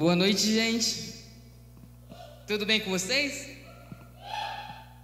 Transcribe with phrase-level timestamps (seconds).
[0.00, 1.12] Boa noite, gente.
[2.46, 3.32] Tudo bem com vocês?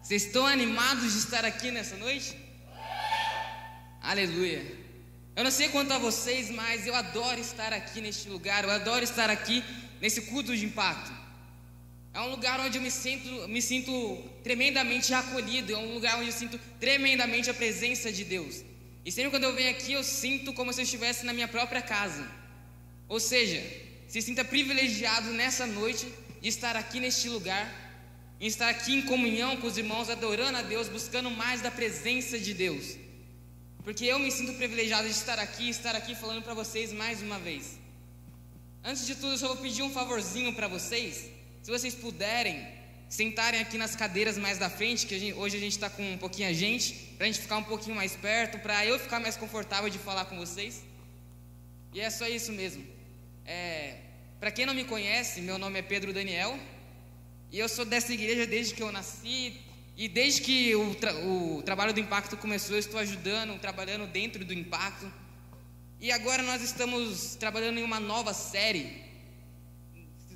[0.02, 2.34] Vocês estão animados de estar aqui nessa noite?
[4.00, 4.62] Aleluia.
[5.36, 8.64] Eu não sei quanto a vocês, mas eu adoro estar aqui neste lugar.
[8.64, 9.62] Eu adoro estar aqui
[10.00, 11.12] nesse culto de impacto.
[12.14, 13.92] É um lugar onde eu me sinto, me sinto
[14.42, 15.74] tremendamente acolhido.
[15.74, 18.64] É um lugar onde eu sinto tremendamente a presença de Deus.
[19.04, 21.82] E sempre quando eu venho aqui, eu sinto como se eu estivesse na minha própria
[21.82, 22.26] casa.
[23.06, 26.06] Ou seja, se sinta privilegiado nessa noite
[26.40, 27.66] de estar aqui neste lugar,
[28.40, 32.38] em estar aqui em comunhão com os irmãos, adorando a Deus, buscando mais da presença
[32.38, 32.96] de Deus.
[33.82, 37.38] Porque eu me sinto privilegiado de estar aqui, estar aqui falando para vocês mais uma
[37.38, 37.78] vez.
[38.82, 41.28] Antes de tudo, eu só vou pedir um favorzinho para vocês.
[41.62, 42.56] Se vocês puderem,
[43.08, 46.02] sentarem aqui nas cadeiras mais da frente, que a gente, hoje a gente está com
[46.12, 49.20] um pouquinho a gente, para a gente ficar um pouquinho mais perto, para eu ficar
[49.20, 50.84] mais confortável de falar com vocês.
[51.92, 52.84] E é só isso mesmo.
[53.44, 53.98] É,
[54.46, 56.56] para quem não me conhece, meu nome é Pedro Daniel
[57.50, 59.60] e eu sou dessa igreja desde que eu nasci
[59.96, 64.44] e desde que o, tra o trabalho do impacto começou, eu estou ajudando, trabalhando dentro
[64.44, 65.12] do impacto.
[66.00, 69.02] E agora nós estamos trabalhando em uma nova série.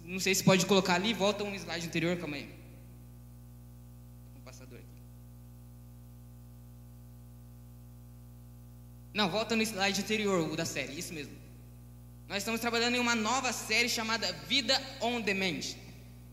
[0.03, 2.53] Não sei se pode colocar ali, volta um slide anterior, calma aí.
[4.37, 5.03] Um passador aqui.
[9.15, 11.40] Não, volta no slide anterior, o da série, isso mesmo.
[12.31, 15.63] Nós estamos trabalhando em uma nova série chamada Vida on Demand.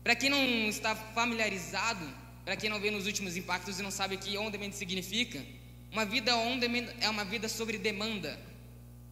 [0.04, 2.08] Para quem não está familiarizado,
[2.44, 5.44] para quem não vê nos últimos impactos e não sabe o que on demand significa,
[5.90, 8.38] uma vida on demand é uma vida sobre demanda,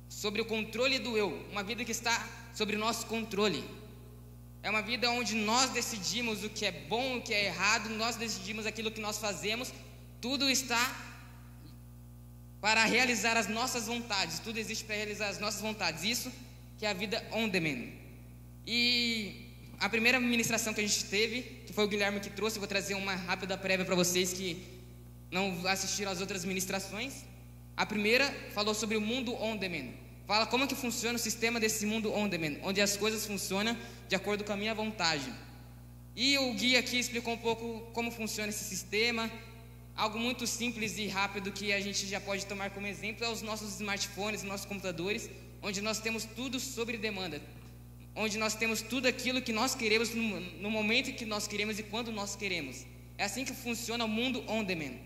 [0.09, 3.65] sobre o controle do eu, uma vida que está sobre o nosso controle.
[4.62, 8.15] É uma vida onde nós decidimos o que é bom, o que é errado, nós
[8.15, 9.73] decidimos aquilo que nós fazemos,
[10.21, 10.84] tudo está
[12.61, 16.05] para realizar as nossas vontades, tudo existe para realizar as nossas vontades.
[16.05, 16.31] Isso
[16.78, 17.88] que é a vida on demand.
[18.66, 19.46] E
[19.78, 22.94] a primeira ministração que a gente teve, que foi o Guilherme que trouxe, vou trazer
[22.94, 24.62] uma rápida prévia para vocês que
[25.31, 27.25] não assistiram às outras ministrações.
[27.76, 29.91] A primeira falou sobre o mundo on demand.
[30.26, 33.76] Fala como que funciona o sistema desse mundo on demand, onde as coisas funcionam
[34.09, 35.32] de acordo com a minha vontade.
[36.16, 39.31] E o guia aqui explicou um pouco como funciona esse sistema.
[39.94, 43.42] Algo muito simples e rápido que a gente já pode tomar como exemplo é os
[43.42, 45.31] nossos smartphones, nossos computadores,
[45.66, 47.43] onde nós temos tudo sobre demanda,
[48.15, 51.82] onde nós temos tudo aquilo que nós queremos no, no momento que nós queremos e
[51.82, 52.87] quando nós queremos.
[53.19, 54.97] É assim que funciona o mundo on demand.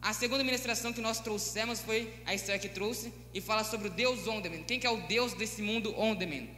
[0.00, 3.90] A segunda ministração que nós trouxemos foi a Esther que trouxe e fala sobre o
[3.90, 4.62] Deus on demand.
[4.62, 6.48] Quem que é o Deus desse mundo on demand?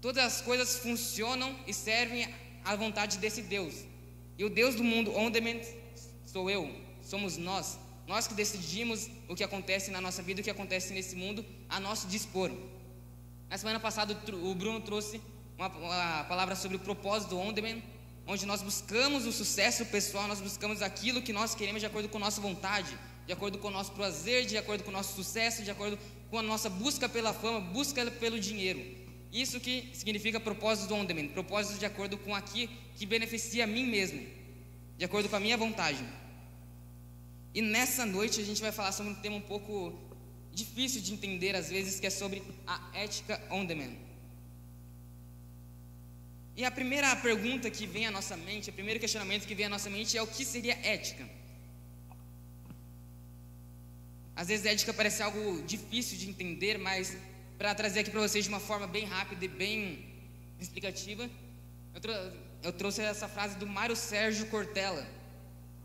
[0.00, 2.26] Todas as coisas funcionam e servem
[2.64, 3.74] à vontade desse Deus.
[4.38, 5.60] E o Deus do mundo on demand
[6.24, 7.78] sou eu, somos nós.
[8.06, 11.80] Nós que decidimos o que acontece na nossa vida, o que acontece nesse mundo, a
[11.80, 12.50] nosso dispor.
[13.48, 15.20] Na semana passada, o Bruno trouxe
[15.56, 17.80] uma, uma palavra sobre o propósito do on-demand,
[18.26, 22.16] onde nós buscamos o sucesso pessoal, nós buscamos aquilo que nós queremos de acordo com
[22.18, 25.62] a nossa vontade, de acordo com o nosso prazer, de acordo com o nosso sucesso,
[25.62, 25.98] de acordo
[26.30, 28.82] com a nossa busca pela fama, busca pelo dinheiro.
[29.32, 33.86] Isso que significa propósito do on-demand, propósito de acordo com aquilo que beneficia a mim
[33.86, 34.24] mesmo,
[34.96, 36.04] de acordo com a minha vontade.
[37.54, 39.96] E nessa noite a gente vai falar sobre um tema um pouco
[40.52, 43.94] difícil de entender às vezes, que é sobre a ética on demand.
[46.56, 49.68] E a primeira pergunta que vem à nossa mente, o primeiro questionamento que vem à
[49.68, 51.28] nossa mente é o que seria ética?
[54.34, 57.16] Às vezes ética parece algo difícil de entender, mas
[57.56, 60.04] para trazer aqui para vocês de uma forma bem rápida e bem
[60.60, 61.30] explicativa,
[61.94, 62.16] eu, trou
[62.64, 65.06] eu trouxe essa frase do Mário Sérgio Cortella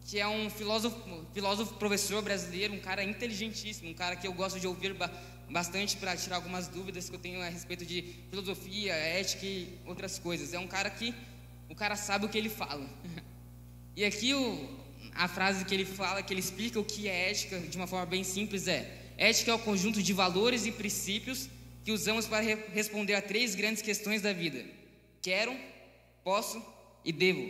[0.09, 0.97] que é um filósofo,
[1.35, 4.95] filósofo professor brasileiro, um cara inteligentíssimo, um cara que eu gosto de ouvir
[5.47, 10.17] bastante para tirar algumas dúvidas que eu tenho a respeito de filosofia, ética e outras
[10.17, 10.51] coisas.
[10.51, 11.13] É um cara que
[11.69, 12.89] o cara sabe o que ele fala.
[13.95, 14.79] E aqui o,
[15.13, 18.05] a frase que ele fala, que ele explica o que é ética de uma forma
[18.05, 21.49] bem simples é: ética é o conjunto de valores e princípios
[21.83, 24.63] que usamos para re responder a três grandes questões da vida:
[25.21, 25.53] quero,
[26.23, 26.63] posso
[27.03, 27.45] e devo.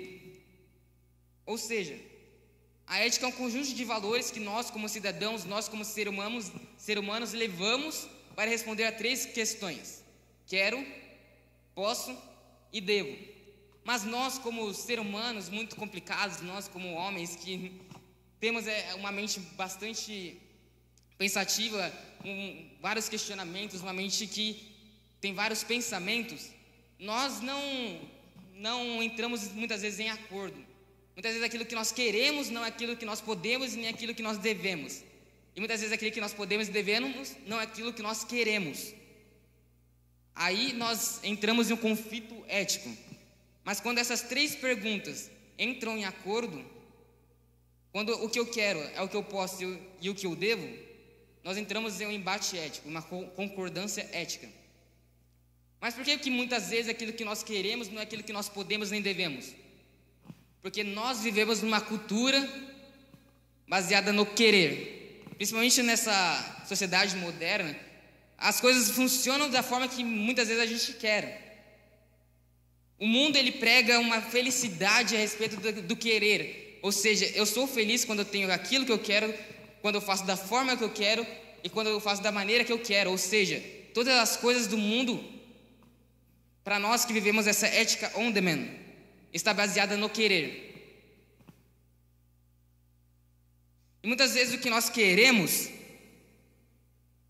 [1.46, 2.09] Ou seja,
[2.90, 6.52] a ética é um conjunto de valores que nós, como cidadãos, nós, como ser humanos,
[6.76, 10.04] ser humanos, levamos para responder a três questões:
[10.48, 10.84] quero,
[11.76, 12.18] posso
[12.74, 13.16] e devo.
[13.84, 17.80] Mas nós, como ser humanos muito complicados, nós, como homens que
[18.40, 20.42] temos é, uma mente bastante
[21.16, 21.94] pensativa,
[22.24, 24.68] com vários questionamentos, uma mente que
[25.22, 26.50] tem vários pensamentos,
[26.98, 27.62] nós não,
[28.56, 30.69] não entramos muitas vezes em acordo.
[31.20, 34.22] Muitas vezes aquilo que nós queremos não é aquilo que nós podemos nem aquilo que
[34.22, 35.04] nós devemos.
[35.54, 38.94] E muitas vezes aquilo que nós podemos e devemos não é aquilo que nós queremos.
[40.34, 42.90] Aí nós entramos em um conflito ético.
[43.66, 46.66] Mas quando essas três perguntas entram em acordo,
[47.92, 49.62] quando o que eu quero é o que eu posso
[50.00, 50.70] e o que eu devo,
[51.44, 54.48] nós entramos em um embate ético, uma concordância ética.
[55.82, 58.48] Mas por que, que muitas vezes aquilo que nós queremos não é aquilo que nós
[58.48, 59.54] podemos nem devemos?
[60.62, 62.48] Porque nós vivemos numa cultura
[63.68, 65.24] baseada no querer.
[65.38, 67.76] Principalmente nessa sociedade moderna,
[68.38, 71.48] as coisas funcionam da forma que muitas vezes a gente quer.
[73.00, 77.66] O mundo ele prega uma felicidade a respeito do, do, querer, ou seja, eu sou
[77.66, 79.34] feliz quando eu tenho aquilo que eu quero,
[79.82, 81.26] quando eu faço da forma que eu quero
[81.64, 83.64] e quando eu faço da maneira que eu quero, ou seja,
[83.94, 85.24] todas as coisas do mundo
[86.62, 88.68] para nós que vivemos essa ética on demand
[89.34, 90.70] está baseada no querer.
[94.04, 95.70] E muitas vezes o que nós queremos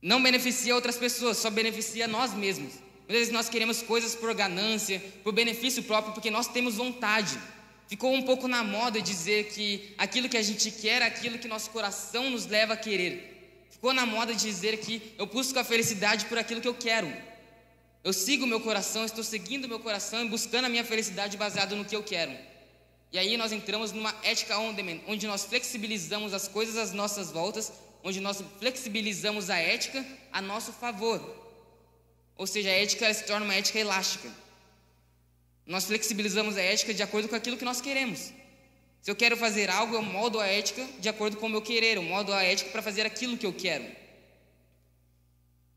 [0.01, 2.73] não beneficia outras pessoas, só beneficia nós mesmos.
[2.99, 7.37] Muitas vezes nós queremos coisas por ganância, por benefício próprio, porque nós temos vontade.
[7.87, 11.47] Ficou um pouco na moda dizer que aquilo que a gente quer é aquilo que
[11.47, 13.65] nosso coração nos leva a querer.
[13.71, 17.11] Ficou na moda dizer que eu busco a felicidade por aquilo que eu quero.
[18.03, 21.83] Eu sigo meu coração, estou seguindo meu coração e buscando a minha felicidade baseado no
[21.83, 22.35] que eu quero.
[23.11, 27.31] E aí nós entramos numa ética on demand, onde nós flexibilizamos as coisas às nossas
[27.31, 27.71] voltas,
[28.03, 31.19] onde nós flexibilizamos a ética a nosso favor.
[32.37, 34.31] Ou seja, a ética se torna uma ética elástica.
[35.65, 38.31] Nós flexibilizamos a ética de acordo com aquilo que nós queremos.
[39.01, 41.97] Se eu quero fazer algo, eu moldo a ética de acordo com o meu querer,
[41.97, 43.85] eu moldo a ética para fazer aquilo que eu quero.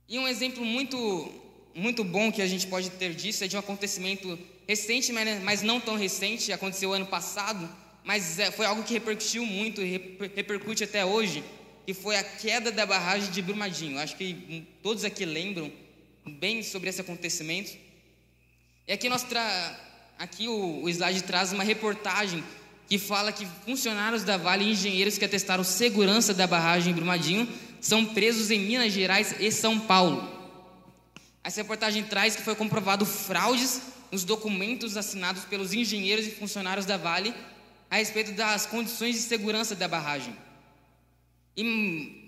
[0.09, 1.43] E um exemplo muito
[1.75, 5.81] muito bom que a gente pode ter disso é de um acontecimento recente, mas não
[5.81, 7.69] tão recente, aconteceu ano passado,
[8.05, 11.43] mas é, foi algo que repercutiu muito e repercute até hoje,
[11.87, 13.99] que foi a queda da barragem de Brumadinho.
[13.99, 15.73] Acho que todos aqui lembram
[16.27, 17.73] bem sobre esse acontecimento.
[18.87, 19.81] E aqui nós tra...
[20.19, 22.43] aqui o, o slide traz uma reportagem
[22.89, 27.49] que fala que funcionários da Vale e engenheiros que atestaram segurança da barragem em Brumadinho
[27.81, 30.42] são presos em Minas Gerais e São Paulo.
[31.44, 36.97] Essa reportagem traz que foi comprovado fraudes nos documentos assinados pelos engenheiros e funcionários da
[36.97, 37.35] Vale
[37.91, 40.37] a respeito das condições de segurança da barragem.
[41.56, 42.23] E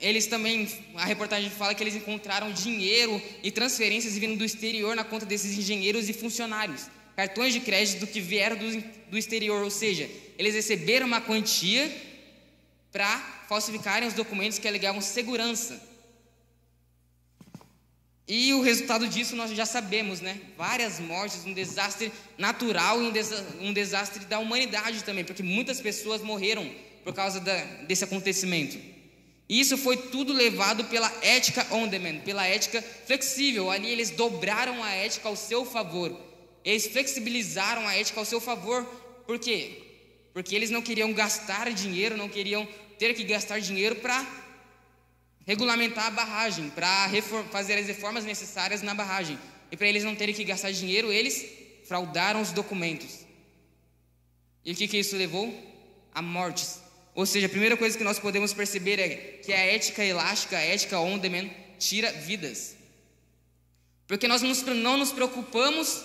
[0.00, 5.02] eles também, a reportagem fala que eles encontraram dinheiro e transferências vindo do exterior na
[5.02, 6.86] conta desses engenheiros e funcionários,
[7.16, 8.80] cartões de crédito que vieram do,
[9.10, 11.90] do exterior, ou seja, eles receberam uma quantia
[12.92, 13.18] para
[13.48, 15.87] falsificarem os documentos que alegavam segurança.
[18.28, 20.38] E o resultado disso nós já sabemos, né?
[20.54, 23.42] Várias mortes, um desastre natural e um, desa
[23.72, 26.70] desastre da humanidade também, porque muitas pessoas morreram
[27.02, 28.76] por causa da, desse acontecimento.
[29.48, 33.70] E isso foi tudo levado pela ética on demand, pela ética flexível.
[33.70, 36.14] Ali eles dobraram a ética ao seu favor.
[36.62, 38.84] Eles flexibilizaram a ética ao seu favor.
[39.26, 39.84] Por quê?
[40.34, 44.22] Porque eles não queriam gastar dinheiro, não queriam ter que gastar dinheiro para
[45.48, 47.08] regulamentar a barragem, para
[47.50, 49.38] fazer as reformas necessárias na barragem.
[49.72, 51.46] E para eles não terem que gastar dinheiro, eles
[51.86, 53.20] fraudaram os documentos.
[54.62, 55.50] E o que, que isso levou?
[56.14, 56.80] A mortes.
[57.14, 59.08] Ou seja, a primeira coisa que nós podemos perceber é
[59.42, 61.48] que a ética elástica, a ética on demand,
[61.78, 62.76] tira vidas.
[64.06, 66.04] Porque nós não nos preocupamos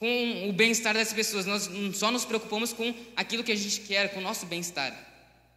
[0.00, 4.12] com o bem-estar das pessoas, nós só nos preocupamos com aquilo que a gente quer,
[4.12, 5.11] com o nosso bem-estar.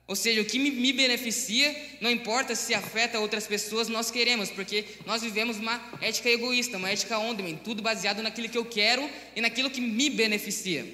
[0.07, 4.85] Ou seja, o que me beneficia, não importa se afeta outras pessoas, nós queremos, porque
[5.03, 9.41] nós vivemos uma ética egoísta, uma ética on tudo baseado naquilo que eu quero e
[9.41, 10.85] naquilo que me beneficia.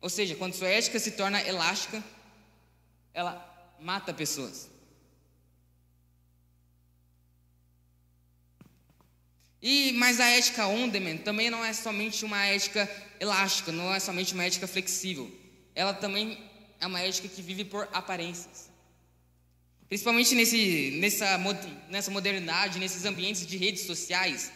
[0.00, 2.04] Ou seja, quando sua ética se torna elástica,
[3.12, 4.70] ela mata pessoas.
[9.60, 10.88] E mas a ética on
[11.24, 15.28] também não é somente uma ética elástica, não é somente uma ética flexível.
[15.74, 16.38] Ela também
[16.84, 18.70] é uma ética que vive por aparências.
[19.88, 21.38] Principalmente nesse, nessa,
[21.88, 24.52] nessa modernidade, nesses ambientes de redes sociais,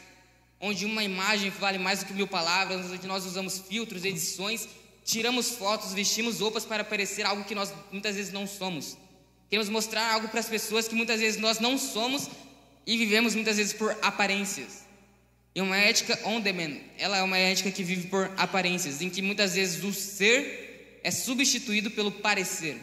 [0.61, 4.68] onde uma imagem vale mais do que mil palavras, onde nós usamos filtros, edições,
[5.06, 8.99] tiramos fotos, vestimos roupas para parecer algo que nós muitas vezes não somos.
[9.49, 12.28] Queremos mostrar algo para as pessoas que muitas vezes nós não somos
[12.87, 14.85] e vivemos muitas vezes por aparências.
[15.54, 19.23] E uma ética on demand, ela é uma ética que vive por aparências, em que
[19.23, 20.68] muitas vezes o ser
[21.09, 22.77] é substituído pelo parecer.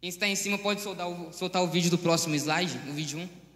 [0.00, 3.18] Quem está em cima pode soltar o, soltar o vídeo do próximo slide, o vídeo
[3.18, 3.47] 1.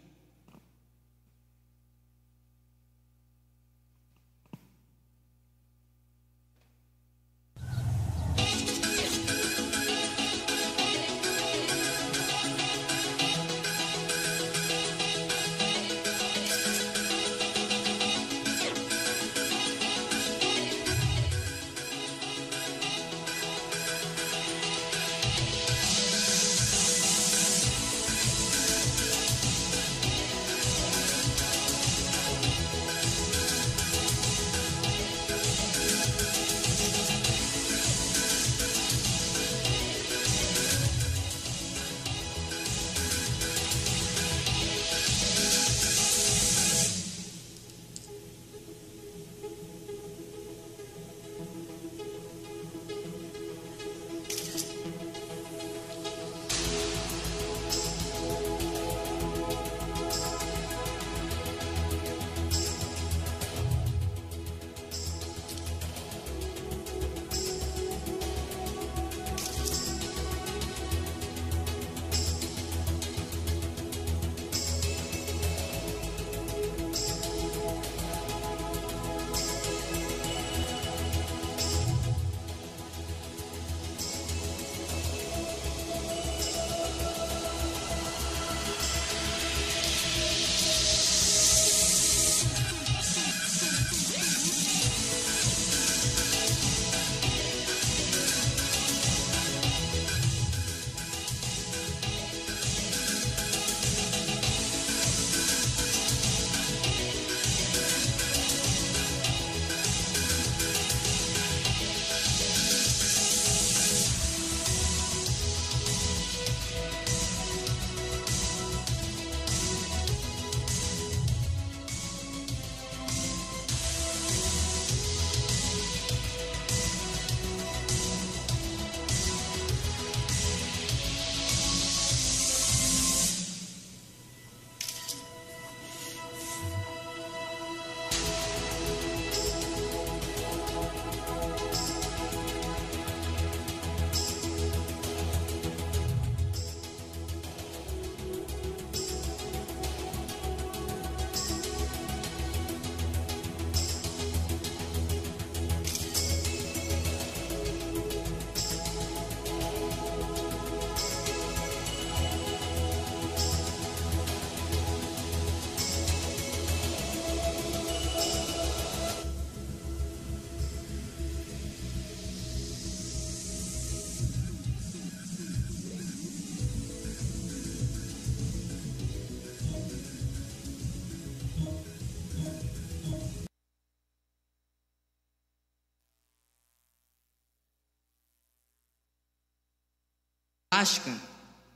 [190.83, 191.13] Elástica,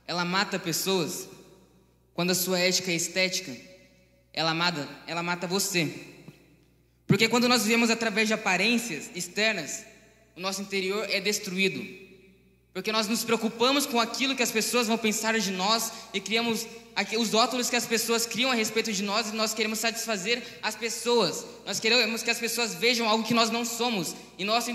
[0.05, 1.29] ela mata pessoas,
[2.13, 3.55] quando a sua ética é estética,
[4.33, 5.91] ela mata, ela mata você.
[7.07, 9.85] Porque quando nós vivemos através de aparências externas,
[10.35, 11.81] o nosso interior é destruído.
[12.73, 16.67] Porque nós nos preocupamos com aquilo que as pessoas vão pensar de nós e criamos
[17.17, 20.75] os rótulos que as pessoas criam a respeito de nós e nós queremos satisfazer as
[20.75, 21.45] pessoas.
[21.65, 24.69] Nós queremos que as pessoas vejam algo que nós não somos e nosso,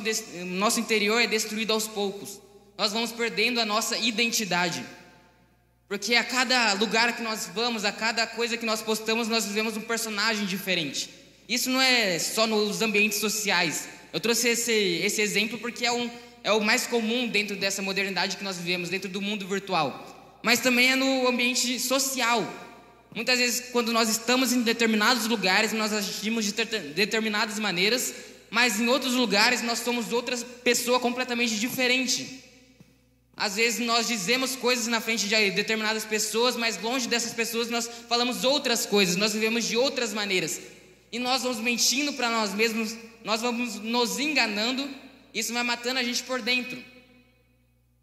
[0.46, 2.40] nosso interior é destruído aos poucos.
[2.76, 4.84] Nós vamos perdendo a nossa identidade.
[5.88, 9.76] Porque a cada lugar que nós vamos, a cada coisa que nós postamos, nós vivemos
[9.76, 11.10] um personagem diferente.
[11.48, 13.88] Isso não é só nos ambientes sociais.
[14.12, 16.10] Eu trouxe esse, esse exemplo porque é, um,
[16.42, 20.40] é o mais comum dentro dessa modernidade que nós vivemos, dentro do mundo virtual.
[20.42, 22.42] Mas também é no ambiente social.
[23.14, 26.52] Muitas vezes, quando nós estamos em determinados lugares, nós agimos de
[26.94, 28.14] determinadas maneiras,
[28.50, 32.42] mas em outros lugares nós somos outra pessoa completamente diferente.
[33.42, 37.90] Às vezes nós dizemos coisas na frente de determinadas pessoas, mas longe dessas pessoas nós
[38.08, 40.60] falamos outras coisas, nós vivemos de outras maneiras.
[41.10, 44.88] E nós vamos mentindo para nós mesmos, nós vamos nos enganando,
[45.34, 46.80] isso vai matando a gente por dentro.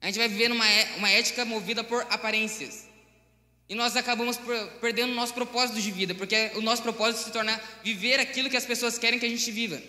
[0.02, 2.86] A gente vai viver uma, é, uma ética movida por aparências.
[3.70, 4.38] E nós acabamos
[4.82, 8.58] perdendo o nosso propósito de vida, porque o nosso propósito se torna viver aquilo que
[8.58, 9.82] as pessoas querem que a gente viva.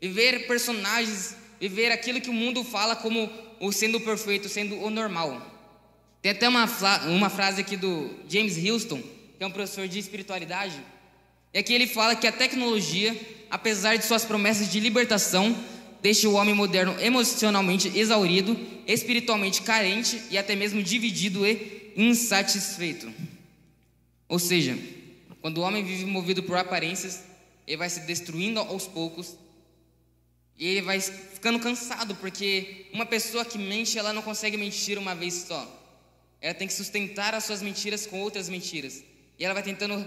[0.00, 5.40] Viver personagens, viver aquilo que o mundo fala como o sendo perfeito, sendo o normal.
[6.20, 6.64] Tem até uma,
[7.06, 10.78] uma frase aqui do James Houston, que é um professor de espiritualidade,
[11.52, 13.16] é que ele fala que a tecnologia,
[13.50, 15.56] apesar de suas promessas de libertação,
[16.02, 23.12] deixa o homem moderno emocionalmente exaurido, espiritualmente carente e até mesmo dividido e insatisfeito.
[24.28, 24.78] Ou seja,
[25.40, 27.24] quando o homem vive movido por aparências,
[27.66, 29.36] ele vai se destruindo aos poucos
[30.58, 31.00] e ele vai
[31.38, 35.62] ficando cansado, porque uma pessoa que mente, ela não consegue mentir uma vez só.
[36.40, 39.04] Ela tem que sustentar as suas mentiras com outras mentiras.
[39.38, 40.04] E ela vai tentando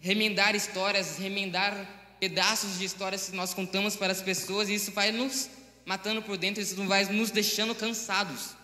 [0.00, 1.74] remendar histórias, remendar
[2.20, 5.50] pedaços de histórias que nós contamos para as pessoas, e isso vai nos
[5.84, 8.54] matando por dentro, isso vai nos deixando cansados.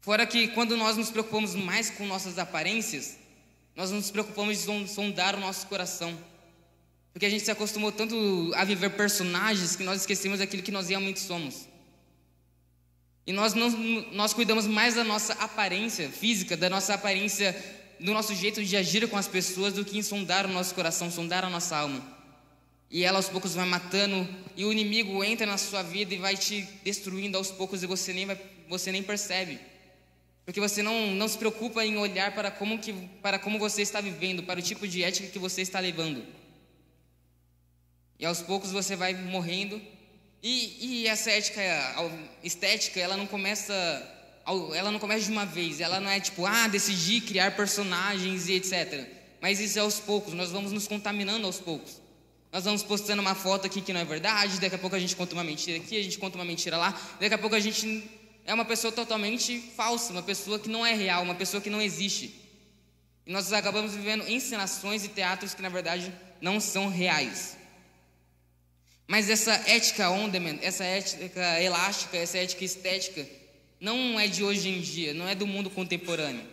[0.00, 3.16] Fora que quando nós nos preocupamos mais com nossas aparências,
[3.76, 6.18] nós nos preocupamos de sondar o nosso coração.
[7.12, 10.88] Porque a gente se acostumou tanto a viver personagens que nós esquecemos daquilo que nós
[10.88, 11.68] realmente somos.
[13.26, 13.70] E nós, não,
[14.12, 17.54] nós cuidamos mais da nossa aparência física, da nossa aparência
[18.00, 21.10] do nosso jeito de agir com as pessoas do que em sondar o nosso coração,
[21.10, 22.02] sondar a nossa alma.
[22.90, 24.26] E ela aos poucos vai matando,
[24.56, 28.12] e o inimigo entra na sua vida e vai te destruindo aos poucos e você
[28.12, 29.60] nem, vai, você nem percebe.
[30.44, 34.00] Porque você não, não se preocupa em olhar para como, que, para como você está
[34.00, 36.24] vivendo, para o tipo de ética que você está levando.
[38.20, 39.80] E aos poucos você vai morrendo.
[40.42, 41.60] E, e essa ética
[42.44, 43.74] estética, ela não começa
[44.74, 48.54] ela não começa de uma vez, ela não é tipo, ah, decidi criar personagens e
[48.54, 49.06] etc.
[49.40, 52.00] Mas isso é aos poucos, nós vamos nos contaminando aos poucos.
[52.52, 55.14] Nós vamos postando uma foto aqui que não é verdade, daqui a pouco a gente
[55.14, 58.10] conta uma mentira aqui, a gente conta uma mentira lá, daqui a pouco a gente
[58.44, 61.80] é uma pessoa totalmente falsa, uma pessoa que não é real, uma pessoa que não
[61.80, 62.34] existe.
[63.24, 67.59] E nós acabamos vivendo encenações e teatros que na verdade não são reais.
[69.10, 73.28] Mas essa ética on demand, essa ética elástica, essa ética estética,
[73.80, 76.46] não é de hoje em dia, não é do mundo contemporâneo.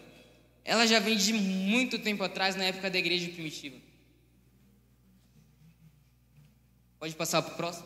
[0.66, 3.78] Ela já vem de muito tempo atrás, na época da igreja primitiva.
[6.98, 7.86] Pode passar para o próximo?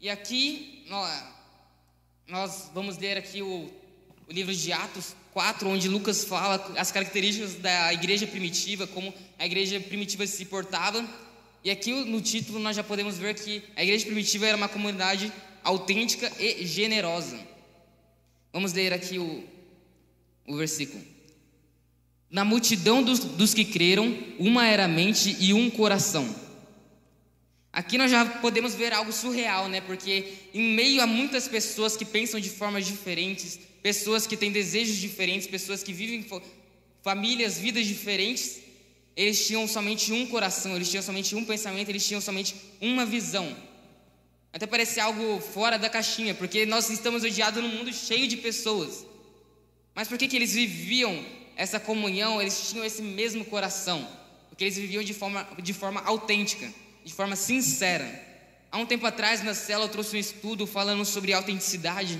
[0.00, 0.86] E aqui,
[2.26, 3.70] nós vamos ler aqui o,
[4.26, 9.44] o livro de Atos 4, onde Lucas fala as características da igreja primitiva, como a
[9.44, 11.06] igreja primitiva se portava
[11.62, 15.30] e aqui no título nós já podemos ver que a igreja primitiva era uma comunidade
[15.62, 17.38] autêntica e generosa.
[18.50, 19.44] Vamos ler aqui o,
[20.46, 21.04] o versículo.
[22.30, 26.34] Na multidão dos, dos que creram, uma era mente e um coração.
[27.70, 29.82] Aqui nós já podemos ver algo surreal, né?
[29.82, 34.96] Porque em meio a muitas pessoas que pensam de formas diferentes, pessoas que têm desejos
[34.96, 36.26] diferentes, pessoas que vivem
[37.02, 38.58] famílias, vidas diferentes,
[39.16, 43.46] eles tinham somente um coração, eles tinham somente um pensamento, eles tinham somente uma visão.
[44.52, 49.06] Até parece algo fora da caixinha, porque nós estamos odiados num mundo cheio de pessoas.
[49.94, 54.04] Mas por que, que eles viviam essa comunhão, eles tinham esse mesmo coração?
[54.48, 56.68] Porque eles viviam de forma, de forma autêntica,
[57.04, 58.08] de forma sincera.
[58.72, 62.18] Há um tempo atrás, na cela, eu trouxe um estudo falando sobre autenticidade.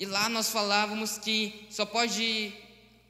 [0.00, 2.54] E lá nós falávamos que só, pode,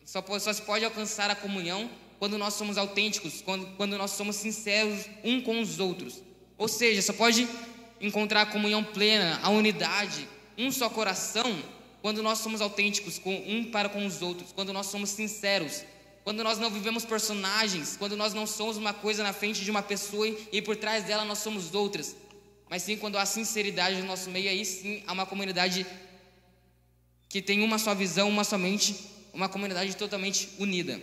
[0.04, 4.34] só, só se pode alcançar a comunhão quando nós somos autênticos, quando, quando nós somos
[4.34, 6.20] sinceros um com os outros.
[6.58, 7.48] Ou seja, só pode
[8.00, 10.26] encontrar a comunhão plena, a unidade,
[10.58, 11.62] um só coração,
[12.02, 15.84] quando nós somos autênticos com um para com os outros, quando nós somos sinceros,
[16.24, 19.82] quando nós não vivemos personagens, quando nós não somos uma coisa na frente de uma
[19.82, 22.16] pessoa e por trás dela nós somos outras,
[22.68, 25.86] mas sim quando há sinceridade no nosso meio, aí sim há uma comunidade
[27.30, 28.94] que tem uma só visão, uma somente,
[29.32, 31.00] uma comunidade totalmente unida.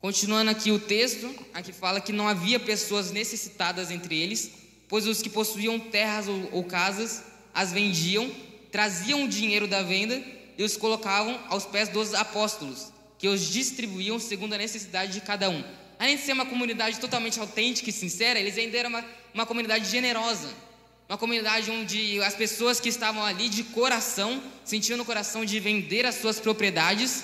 [0.00, 4.50] Continuando aqui o texto, aqui fala que não havia pessoas necessitadas entre eles,
[4.88, 7.22] pois os que possuíam terras ou, ou casas
[7.54, 8.28] as vendiam,
[8.70, 10.20] traziam o dinheiro da venda
[10.58, 15.48] e os colocavam aos pés dos apóstolos, que os distribuíam segundo a necessidade de cada
[15.48, 15.62] um.
[16.00, 19.88] Além de ser uma comunidade totalmente autêntica e sincera, eles ainda eram uma, uma comunidade
[19.88, 20.65] generosa.
[21.08, 26.04] Uma comunidade onde as pessoas que estavam ali de coração, sentiam no coração de vender
[26.04, 27.22] as suas propriedades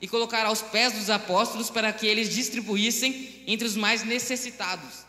[0.00, 5.04] e colocar aos pés dos apóstolos para que eles distribuíssem entre os mais necessitados.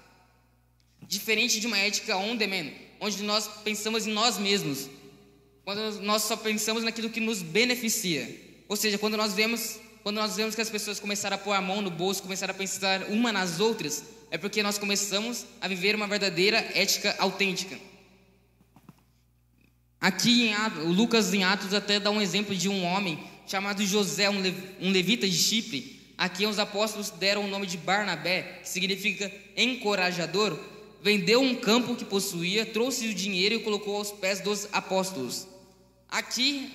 [1.04, 4.90] Diferente de uma ética on demand, onde nós pensamos em nós mesmos,
[5.64, 8.64] quando nós só pensamos naquilo que nos beneficia.
[8.68, 11.62] Ou seja, quando nós vemos, quando nós vemos que as pessoas começaram a pôr a
[11.62, 15.96] mão no bolso, começaram a pensar uma nas outras, é porque nós começamos a viver
[15.96, 17.78] uma verdadeira ética autêntica.
[20.06, 24.92] Aqui em Lucas em Atos até dá um exemplo de um homem chamado José, um
[24.92, 30.60] levita de Chipre, a quem os apóstolos deram o nome de Barnabé, que significa encorajador,
[31.02, 35.48] vendeu um campo que possuía, trouxe o dinheiro e colocou aos pés dos apóstolos.
[36.08, 36.72] Aqui,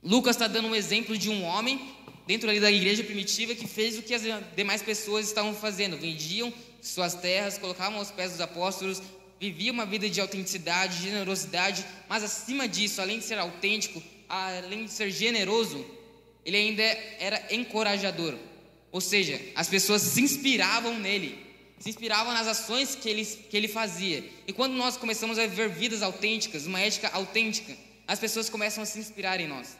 [0.00, 1.80] Lucas está dando um exemplo de um homem
[2.28, 4.22] dentro ali da igreja primitiva que fez o que as
[4.54, 9.02] demais pessoas estavam fazendo, vendiam suas terras, colocavam aos pés dos apóstolos,
[9.42, 14.92] vivia uma vida de autenticidade, generosidade, mas acima disso, além de ser autêntico, além de
[14.92, 15.84] ser generoso,
[16.44, 16.84] ele ainda
[17.18, 18.36] era encorajador.
[18.92, 21.44] Ou seja, as pessoas se inspiravam nele,
[21.80, 24.22] se inspiravam nas ações que ele, que ele fazia.
[24.46, 27.76] E quando nós começamos a viver vidas autênticas, uma ética autêntica,
[28.06, 29.76] as pessoas começam a se inspirar em nós.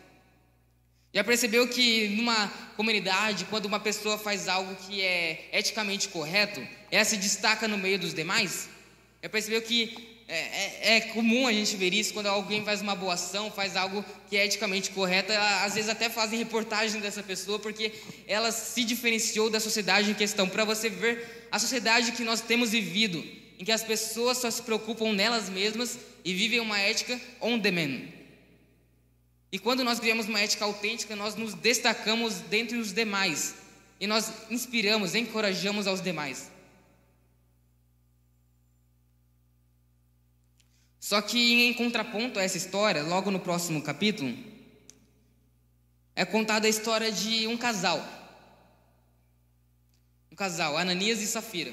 [1.14, 7.04] Já percebeu que numa comunidade, quando uma pessoa faz algo que é eticamente correto, ela
[7.04, 8.72] se destaca no meio dos demais?
[9.22, 12.96] Já percebeu que é, é, é, comum a gente ver isso quando alguém faz uma
[12.96, 17.58] boa ação, faz algo que é eticamente correto, às vezes até fazem reportagem dessa pessoa
[17.58, 17.92] porque
[18.26, 20.48] ela se diferenciou da sociedade em questão.
[20.48, 23.22] Para você ver a sociedade que nós temos vivido,
[23.58, 28.00] em que as pessoas só se preocupam nelas mesmas e vivem uma ética on demand.
[29.52, 33.54] E quando nós criamos uma ética autêntica, nós nos destacamos dentre os demais
[34.00, 36.51] e nós inspiramos, encorajamos aos demais.
[41.02, 44.32] Só que em contraponto a essa história, logo no próximo capítulo,
[46.14, 48.00] é contada a história de um casal.
[50.30, 51.72] Um casal, Ananias e Safira.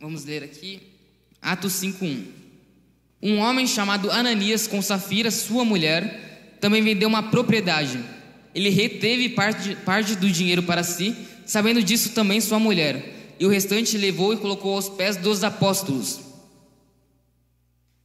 [0.00, 0.82] Vamos ler aqui,
[1.40, 2.32] Atos 5:1.
[3.22, 8.04] Um homem chamado Ananias com Safira, sua mulher, também vendeu uma propriedade.
[8.52, 11.14] Ele reteve parte, parte do dinheiro para si,
[11.46, 16.25] sabendo disso também sua mulher, e o restante levou e colocou aos pés dos apóstolos.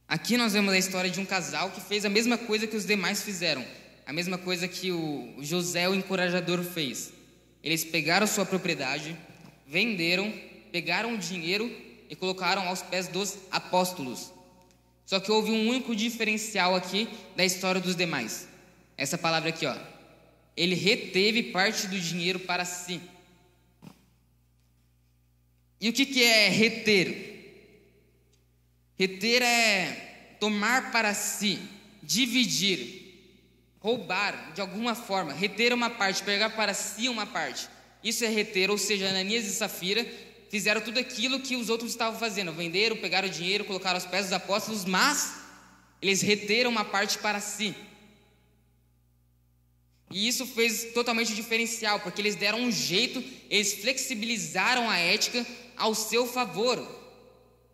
[0.08, 2.84] Aqui nós vemos a história de um casal que fez a mesma coisa que os
[2.84, 3.64] demais fizeram,
[4.06, 7.12] a mesma coisa que o José, o encorajador, fez.
[7.62, 9.16] Eles pegaram sua propriedade,
[9.66, 10.32] venderam,
[10.70, 11.70] pegaram o dinheiro
[12.10, 14.32] e colocaram aos pés dos apóstolos.
[15.06, 18.48] Só que houve um único diferencial aqui da história dos demais.
[18.96, 19.76] Essa palavra aqui, ó.
[20.56, 23.00] Ele reteve parte do dinheiro para si.
[25.80, 27.31] E o que, que é reter?
[28.98, 31.58] Reter é tomar para si,
[32.02, 33.02] dividir,
[33.80, 37.68] roubar de alguma forma, reter uma parte, pegar para si uma parte.
[38.02, 40.06] Isso é reter, ou seja, Ananias e Safira
[40.50, 44.24] fizeram tudo aquilo que os outros estavam fazendo, venderam, pegaram o dinheiro, colocaram aos pés
[44.24, 45.34] dos apóstolos, mas
[46.00, 47.74] eles reteram uma parte para si.
[50.10, 55.94] E isso fez totalmente diferencial, porque eles deram um jeito, eles flexibilizaram a ética ao
[55.94, 57.01] seu favor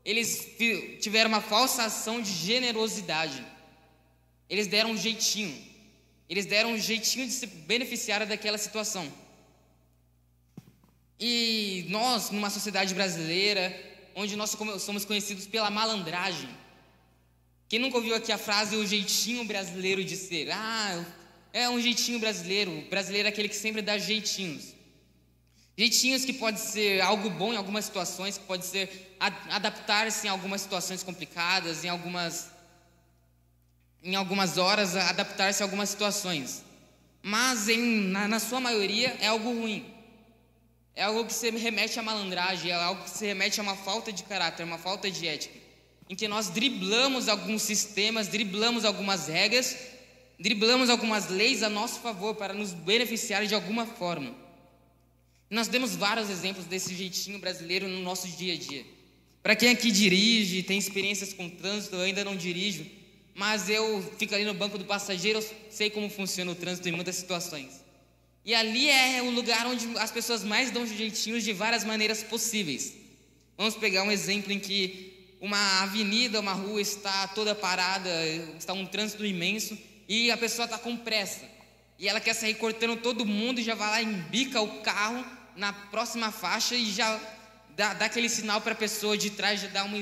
[0.05, 0.55] eles
[1.01, 3.45] tiveram uma falsa ação de generosidade.
[4.49, 5.57] Eles deram um jeitinho.
[6.29, 9.11] Eles deram um jeitinho de se beneficiar daquela situação.
[11.21, 13.75] E nós, numa sociedade brasileira,
[14.15, 16.49] onde nós somos conhecidos pela malandragem,
[17.69, 20.51] quem nunca ouviu aqui a frase o jeitinho brasileiro de ser?
[20.51, 21.05] Ah,
[21.53, 22.71] é um jeitinho brasileiro.
[22.71, 24.78] O brasileiro é aquele que sempre dá jeitinhos.
[25.79, 29.17] Jeitinhos que pode ser algo bom em algumas situações, que pode ser
[29.49, 32.51] adaptar-se em algumas situações complicadas, em algumas
[34.03, 36.65] em algumas horas adaptar-se a algumas situações.
[37.23, 39.87] Mas em, na, na sua maioria é algo ruim.
[40.97, 44.13] é algo que se remete à malandragem, é algo que se remete a uma falta
[44.13, 45.57] de caráter, uma falta de ética,
[46.09, 49.77] em que nós driblamos alguns sistemas, driblamos algumas regras,
[50.41, 54.48] driblamos algumas leis a nosso favor para nos beneficiar de alguma forma.
[55.51, 58.85] Nós temos vários exemplos desse jeitinho brasileiro no nosso dia a dia.
[59.43, 62.85] Para quem aqui dirige, tem experiências com trânsito, eu ainda não dirijo,
[63.35, 66.93] mas eu fico ali no banco do passageiro, eu sei como funciona o trânsito em
[66.93, 67.81] muitas situações.
[68.45, 72.95] E ali é o lugar onde as pessoas mais dão jeitinhos de várias maneiras possíveis.
[73.57, 78.11] Vamos pegar um exemplo em que uma avenida, uma rua está toda parada,
[78.59, 81.45] está um trânsito imenso e a pessoa está com pressa.
[81.99, 85.25] E ela quer sair cortando todo mundo e já vai lá embica o carro
[85.59, 87.21] na próxima faixa e já
[87.77, 89.99] dá, dá aquele sinal para a pessoa de trás, já dá uma,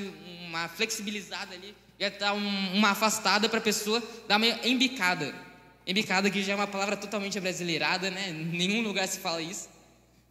[0.47, 5.35] uma flexibilizada ali, já dá um, uma afastada para a pessoa dar uma embicada.
[5.87, 8.33] Embicada que já é uma palavra totalmente brasileirada, né?
[8.33, 9.69] Nenhum lugar se fala isso.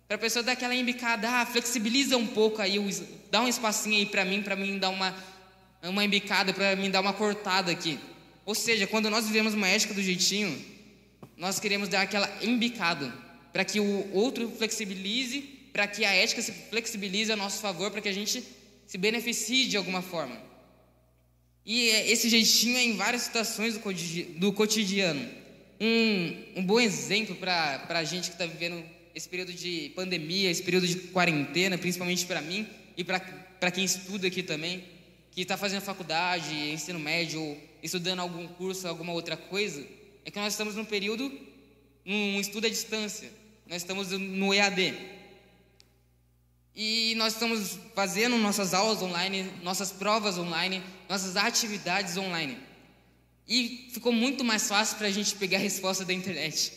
[0.07, 2.77] Para a pessoa dar aquela embicada, ah, flexibiliza um pouco aí,
[3.31, 5.15] dá um espacinho aí para mim, para mim dar uma,
[5.81, 7.99] uma embicada, para mim dar uma cortada aqui.
[8.45, 10.63] Ou seja, quando nós vivemos uma ética do jeitinho,
[11.35, 13.11] nós queremos dar aquela embicada,
[13.55, 15.39] para que o outro flexibilize,
[15.71, 18.43] para que a ética se flexibilize a nosso favor, para que a gente
[18.85, 20.37] se beneficie de alguma forma.
[21.65, 23.79] E esse jeitinho é em várias situações
[24.35, 25.25] do cotidiano
[25.79, 28.83] um, um bom exemplo para a gente que está vivendo
[29.15, 34.27] esse período de pandemia, esse período de quarentena, principalmente para mim e para quem estuda
[34.27, 34.83] aqui também,
[35.31, 39.81] que está fazendo faculdade, ensino médio, ou estudando algum curso, alguma outra coisa,
[40.25, 41.31] é que nós estamos num período,
[42.03, 43.31] num estudo à distância,
[43.67, 44.93] nós estamos no EAD.
[46.75, 52.57] E nós estamos fazendo nossas aulas online, nossas provas online, nossas atividades online.
[53.47, 56.73] E ficou muito mais fácil para a gente pegar a resposta da internet.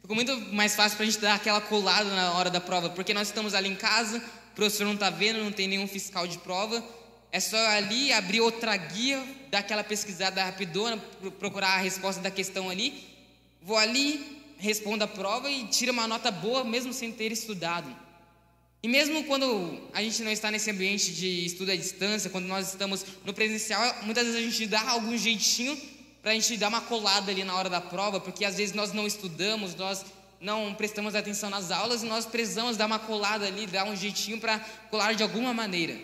[0.00, 3.14] Ficou muito mais fácil para a gente dar aquela colada na hora da prova, porque
[3.14, 6.38] nós estamos ali em casa, o professor não está vendo, não tem nenhum fiscal de
[6.38, 6.82] prova.
[7.30, 10.96] É só ali abrir outra guia, dar aquela pesquisada rapidona,
[11.38, 13.08] procurar a resposta da questão ali.
[13.62, 17.94] Vou ali, respondo a prova e tiro uma nota boa, mesmo sem ter estudado.
[18.80, 22.68] E mesmo quando a gente não está nesse ambiente de estudo à distância, quando nós
[22.68, 25.76] estamos no presencial, muitas vezes a gente dá algum jeitinho
[26.22, 28.92] para a gente dar uma colada ali na hora da prova, porque às vezes nós
[28.92, 30.04] não estudamos, nós
[30.40, 34.38] não prestamos atenção nas aulas e nós precisamos dar uma colada ali, dar um jeitinho
[34.38, 35.98] para colar de alguma maneira.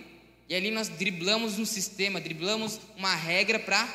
[0.49, 3.88] E ali nós driblamos um sistema, driblamos uma regra para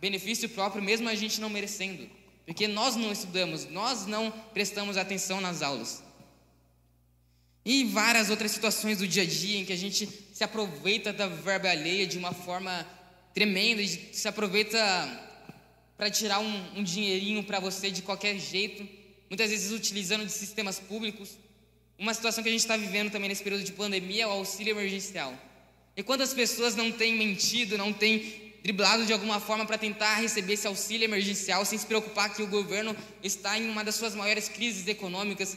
[0.00, 2.21] benefício próprio, mesmo a gente não merecendo.
[2.44, 6.02] Porque nós não estudamos, nós não prestamos atenção nas aulas.
[7.64, 11.28] E várias outras situações do dia a dia em que a gente se aproveita da
[11.28, 12.86] verba alheia de uma forma
[13.32, 14.78] tremenda, se aproveita
[15.96, 18.86] para tirar um, um dinheirinho para você de qualquer jeito,
[19.30, 21.38] muitas vezes utilizando de sistemas públicos.
[21.96, 24.72] Uma situação que a gente está vivendo também nesse período de pandemia é o auxílio
[24.72, 25.32] emergencial.
[25.96, 30.54] E quantas pessoas não têm mentido, não têm driblado de alguma forma para tentar receber
[30.54, 34.48] esse auxílio emergencial sem se preocupar que o governo está em uma das suas maiores
[34.48, 35.56] crises econômicas,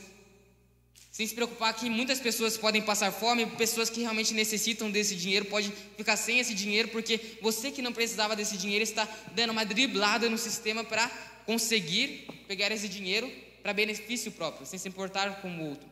[1.12, 5.46] sem se preocupar que muitas pessoas podem passar fome, pessoas que realmente necessitam desse dinheiro
[5.46, 9.64] podem ficar sem esse dinheiro, porque você que não precisava desse dinheiro está dando uma
[9.64, 11.08] driblada no sistema para
[11.46, 15.88] conseguir pegar esse dinheiro para benefício próprio, sem se importar com o outro.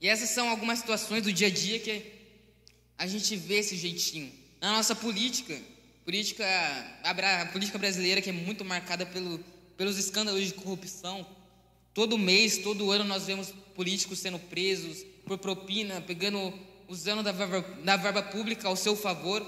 [0.00, 2.11] E essas são algumas situações do dia a dia que
[2.98, 4.32] a gente vê esse jeitinho.
[4.60, 5.60] Na nossa política,
[6.04, 6.44] política,
[7.02, 9.42] a política brasileira que é muito marcada pelo
[9.76, 11.26] pelos escândalos de corrupção.
[11.92, 16.52] Todo mês, todo ano nós vemos políticos sendo presos por propina, pegando,
[16.88, 19.44] usando da verba, da verba pública ao seu favor.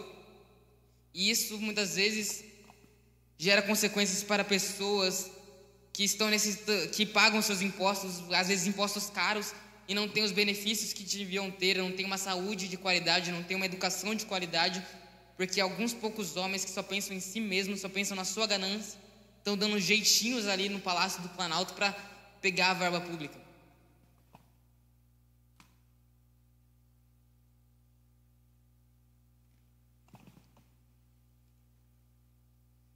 [1.13, 2.45] E isso muitas vezes
[3.39, 5.31] gera consequências para pessoas
[5.93, 9.53] que estão nesse, que pagam seus impostos, às vezes impostos caros
[9.87, 13.43] e não têm os benefícios que deviam ter, não têm uma saúde de qualidade, não
[13.43, 14.85] têm uma educação de qualidade,
[15.37, 18.99] porque alguns poucos homens que só pensam em si mesmos, só pensam na sua ganância,
[19.39, 21.93] estão dando jeitinhos ali no Palácio do Planalto para
[22.41, 23.45] pegar a verba pública.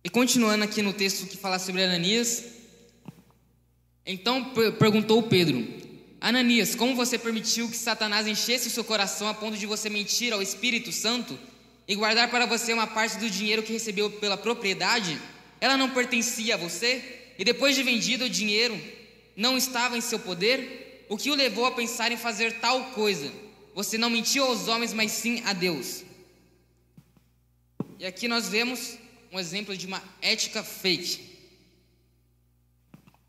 [0.02, 2.42] E continuando aqui no texto que fala sobre Ananias,
[4.06, 5.77] então perguntou Pedro:
[6.20, 10.32] Ananias, como você permitiu que Satanás enchesse o seu coração a ponto de você mentir
[10.32, 11.38] ao Espírito Santo
[11.86, 15.16] e guardar para você uma parte do dinheiro que recebeu pela propriedade?
[15.60, 17.32] Ela não pertencia a você?
[17.38, 18.78] E depois de vendido o dinheiro,
[19.36, 21.06] não estava em seu poder?
[21.08, 23.32] O que o levou a pensar em fazer tal coisa?
[23.74, 26.02] Você não mentiu aos homens, mas sim a Deus.
[27.96, 28.98] E aqui nós vemos
[29.30, 31.27] um exemplo de uma ética fake.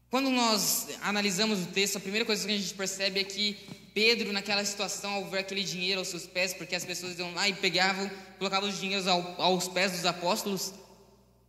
[0.10, 3.58] Quando nós analisamos o texto, a primeira coisa que a gente percebe é que
[3.94, 7.48] Pedro, naquela situação, ao ver aquele dinheiro aos seus pés, porque as pessoas iam lá
[7.48, 10.74] e pegavam, colocavam os dinheiros ao, aos pés dos apóstolos,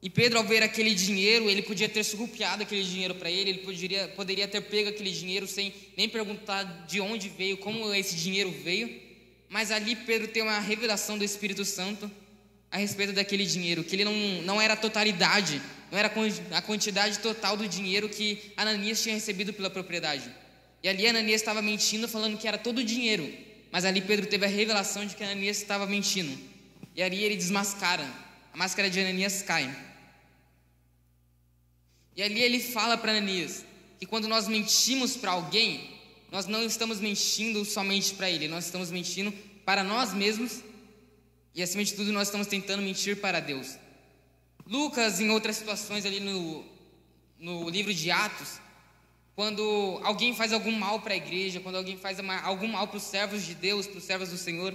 [0.02, 3.58] e Pedro, ao ver aquele dinheiro, ele podia ter surrupiado aquele dinheiro para ele, ele
[3.58, 8.50] poderia, poderia ter pego aquele dinheiro sem nem perguntar de onde veio, como esse dinheiro
[8.50, 8.98] veio.
[9.48, 12.10] Mas ali Pedro tem uma revelação do Espírito Santo
[12.70, 16.12] a respeito daquele dinheiro, que ele não, não era a totalidade, não era
[16.52, 20.30] a quantidade total do dinheiro que Ananias tinha recebido pela propriedade.
[20.82, 23.30] E ali Ananias estava mentindo, falando que era todo o dinheiro.
[23.72, 26.38] Mas ali Pedro teve a revelação de que Ananias estava mentindo.
[26.94, 28.06] E ali ele desmascara.
[28.52, 29.74] A máscara de Ananias cai.
[32.16, 33.64] E ali ele fala para Ananias
[33.98, 35.98] que quando nós mentimos para alguém,
[36.30, 39.32] nós não estamos mentindo somente para ele, nós estamos mentindo
[39.64, 40.60] para nós mesmos
[41.54, 43.76] e acima de tudo nós estamos tentando mentir para Deus.
[44.70, 46.64] Lucas, em outras situações ali no,
[47.40, 48.60] no livro de Atos,
[49.34, 53.02] quando alguém faz algum mal para a igreja, quando alguém faz algum mal para os
[53.02, 54.72] servos de Deus, para os servos do Senhor,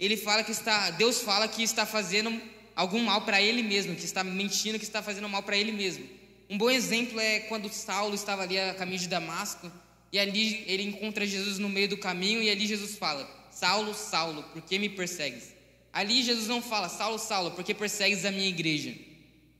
[0.00, 2.40] ele fala que está, Deus fala que está fazendo
[2.74, 6.08] algum mal para ele mesmo, que está mentindo, que está fazendo mal para ele mesmo.
[6.48, 9.70] Um bom exemplo é quando Saulo estava ali a caminho de Damasco
[10.10, 14.42] e ali ele encontra Jesus no meio do caminho e ali Jesus fala: Saulo, Saulo,
[14.54, 15.52] por que me persegues?
[15.92, 18.94] Ali Jesus não fala: Saulo, Saulo, por que persegues a minha igreja?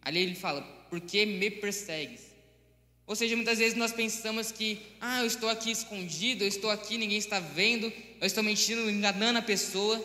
[0.01, 2.33] Ali ele fala: Por que me persegues?
[3.07, 6.97] Ou seja, muitas vezes nós pensamos que, ah, eu estou aqui escondido, eu estou aqui,
[6.97, 10.03] ninguém está vendo, eu estou mentindo, enganando a pessoa.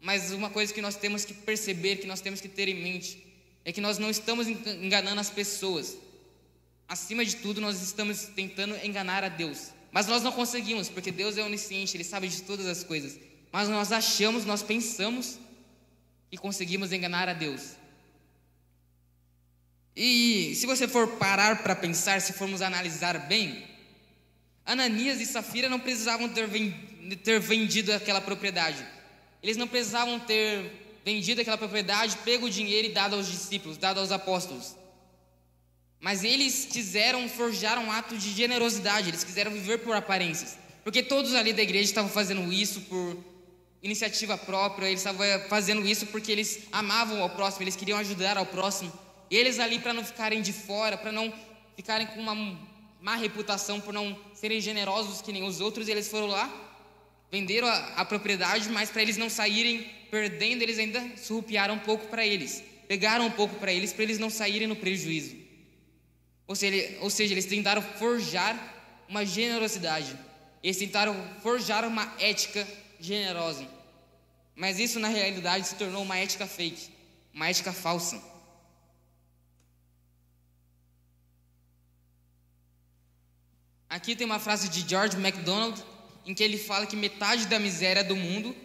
[0.00, 3.24] Mas uma coisa que nós temos que perceber, que nós temos que ter em mente,
[3.64, 5.96] é que nós não estamos enganando as pessoas,
[6.88, 9.70] acima de tudo, nós estamos tentando enganar a Deus.
[9.90, 13.18] Mas nós não conseguimos, porque Deus é onisciente, Ele sabe de todas as coisas.
[13.54, 15.38] Mas nós achamos, nós pensamos
[16.28, 17.76] que conseguimos enganar a Deus.
[19.94, 23.64] E se você for parar para pensar, se formos analisar bem,
[24.66, 26.48] Ananias e Safira não precisavam ter,
[27.38, 28.84] vendido aquela propriedade.
[29.40, 34.00] Eles não precisavam ter vendido aquela propriedade, pego o dinheiro e dado aos discípulos, dado
[34.00, 34.74] aos apóstolos.
[36.00, 40.58] Mas eles quiseram forjar um ato de generosidade, eles quiseram viver por aparências.
[40.82, 43.33] Porque todos ali da igreja estavam fazendo isso por
[43.84, 48.46] iniciativa própria, eles estavam fazendo isso porque eles amavam ao próximo, eles queriam ajudar ao
[48.46, 48.90] próximo.
[49.30, 51.32] Eles ali, para não ficarem de fora, para não
[51.76, 52.34] ficarem com uma
[53.00, 56.50] má reputação, por não serem generosos que nem os outros, eles foram lá,
[57.30, 62.06] venderam a, a propriedade, mas para eles não saírem perdendo, eles ainda surrupiaram um pouco
[62.06, 65.36] para eles, pegaram um pouco para eles, para eles não saírem no prejuízo.
[66.46, 68.56] Ou seja, ou seja, eles tentaram forjar
[69.08, 70.16] uma generosidade.
[70.62, 72.66] Eles tentaram forjar uma ética
[73.04, 73.68] generosa.
[74.54, 76.90] Mas isso na realidade se tornou uma ética fake,
[77.32, 78.22] uma ética falsa.
[83.88, 85.82] Aqui tem uma frase de George MacDonald
[86.26, 88.56] em que ele fala que metade da miséria do mundo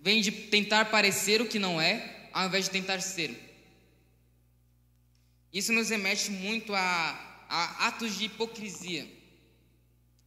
[0.00, 3.30] vem de tentar parecer o que não é, ao invés de tentar ser.
[5.52, 9.02] Isso nos remete muito a, a atos de hipocrisia.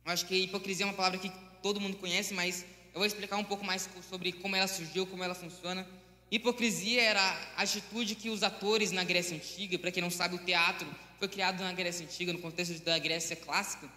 [0.05, 1.31] Eu acho que hipocrisia é uma palavra que
[1.63, 2.63] todo mundo conhece, mas
[2.95, 5.85] eu vou explicar um pouco mais sobre como ela surgiu, como ela funciona.
[6.31, 7.21] Hipocrisia era
[7.57, 10.87] a atitude que os atores na Grécia Antiga, para quem não sabe, o teatro
[11.19, 13.91] foi criado na Grécia Antiga, no contexto da Grécia clássica.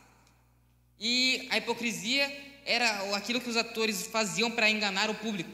[0.99, 2.29] E a hipocrisia
[2.67, 5.53] era aquilo que os atores faziam para enganar o público.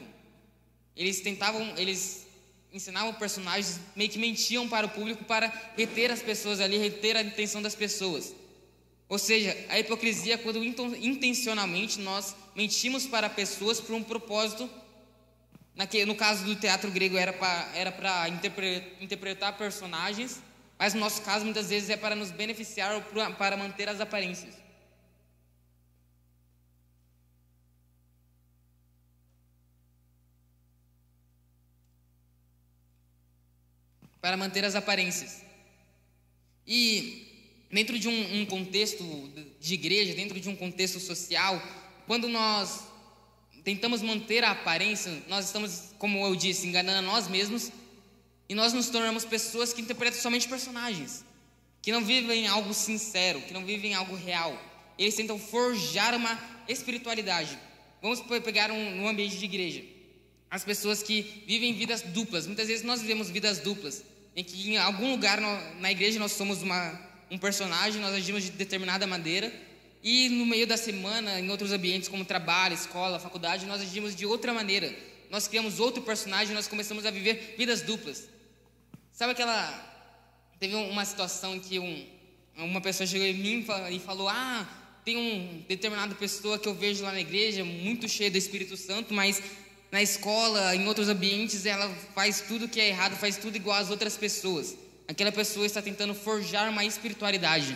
[0.97, 2.25] Eles tentavam, eles
[2.73, 7.21] ensinavam personagens, meio que mentiam para o público para reter as pessoas ali, reter a
[7.21, 8.33] intenção das pessoas.
[9.07, 14.69] Ou seja, a hipocrisia é quando intencionalmente nós mentimos para pessoas por um propósito.
[16.07, 18.29] No caso do teatro grego era para
[19.01, 20.41] interpretar personagens,
[20.79, 23.01] mas no nosso caso muitas vezes é para nos beneficiar ou
[23.33, 24.65] para manter as aparências.
[34.25, 35.43] para manter as aparências.
[36.65, 39.03] E dentro de um, um contexto
[39.59, 41.61] de igreja, dentro de um contexto social,
[42.07, 42.83] quando nós
[43.63, 47.71] tentamos manter a aparência, nós estamos, como eu disse, enganando a nós mesmos
[48.47, 51.25] e nós nos tornamos pessoas que interpretam somente personagens,
[51.81, 54.55] que não vivem algo sincero, que não vivem algo real.
[54.97, 57.57] Eles tentam forjar uma espiritualidade.
[58.01, 59.83] Vamos pegar um, um ambiente de igreja.
[60.49, 64.03] As pessoas que vivem vidas duplas, muitas vezes nós vivemos vidas duplas
[64.35, 65.39] em que em algum lugar
[65.79, 66.99] na igreja nós somos uma,
[67.31, 69.51] um personagem, nós agimos de determinada maneira,
[70.07, 74.23] e no meio da semana, em outros ambientes como trabalho, escola, faculdade, nós agimos de
[74.23, 74.95] outra maneira.
[75.31, 78.29] Nós criamos outro personagem, nós começamos a viver vidas duplas.
[79.11, 79.57] Sabe aquela.
[80.59, 82.05] Teve uma situação em que um,
[82.55, 84.69] uma pessoa chegou em mim e falou: Ah,
[85.03, 89.11] tem um determinada pessoa que eu vejo lá na igreja, muito cheia do Espírito Santo,
[89.11, 89.41] mas
[89.91, 93.89] na escola, em outros ambientes, ela faz tudo que é errado, faz tudo igual às
[93.89, 94.77] outras pessoas.
[95.07, 97.75] Aquela pessoa está tentando forjar uma espiritualidade.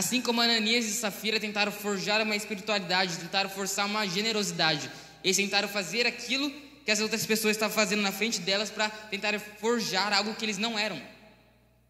[0.00, 4.90] Assim como Ananias e Safira tentaram forjar uma espiritualidade, tentaram forçar uma generosidade.
[5.22, 6.50] Eles tentaram fazer aquilo
[6.86, 10.56] que as outras pessoas estavam fazendo na frente delas para tentar forjar algo que eles
[10.56, 10.98] não eram.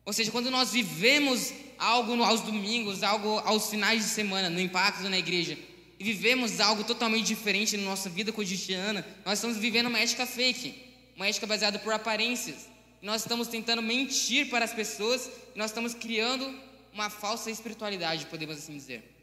[0.04, 5.08] Ou seja, quando nós vivemos algo aos domingos, algo aos finais de semana, no impacto
[5.08, 5.56] na igreja,
[5.96, 10.74] e vivemos algo totalmente diferente na nossa vida cotidiana, nós estamos vivendo uma ética fake,
[11.14, 12.66] uma ética baseada por aparências.
[13.00, 16.52] Nós estamos tentando mentir para as pessoas, nós estamos criando
[16.92, 19.20] uma falsa espiritualidade, podemos assim dizer.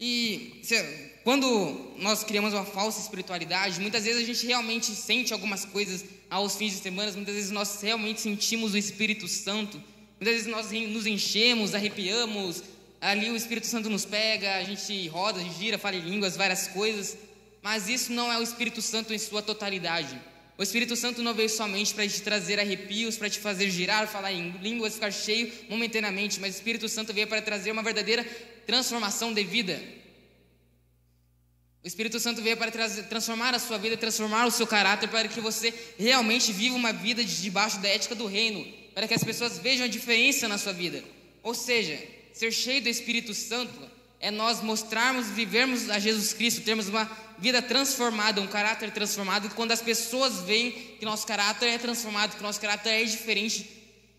[0.00, 0.62] E
[1.24, 6.54] quando nós criamos uma falsa espiritualidade, muitas vezes a gente realmente sente algumas coisas aos
[6.56, 9.76] fins de semana, muitas vezes nós realmente sentimos o Espírito Santo,
[10.20, 12.62] muitas vezes nós nos enchemos, arrepiamos,
[13.00, 17.16] ali o Espírito Santo nos pega, a gente roda, gira, fala em línguas, várias coisas,
[17.60, 20.20] mas isso não é o Espírito Santo em sua totalidade.
[20.58, 24.32] O Espírito Santo não veio somente para te trazer arrepios, para te fazer girar, falar
[24.32, 28.24] em línguas, ficar cheio momentaneamente, mas o Espírito Santo veio para trazer uma verdadeira
[28.66, 29.80] transformação de vida.
[31.84, 35.28] O Espírito Santo veio para trazer, transformar a sua vida, transformar o seu caráter, para
[35.28, 39.22] que você realmente viva uma vida de debaixo da ética do reino, para que as
[39.22, 41.04] pessoas vejam a diferença na sua vida.
[41.40, 41.96] Ou seja,
[42.32, 43.87] ser cheio do Espírito Santo
[44.20, 47.08] é nós mostrarmos, vivermos a Jesus Cristo, termos uma
[47.38, 52.42] vida transformada, um caráter transformado, quando as pessoas veem que nosso caráter é transformado, que
[52.42, 53.70] nosso caráter é diferente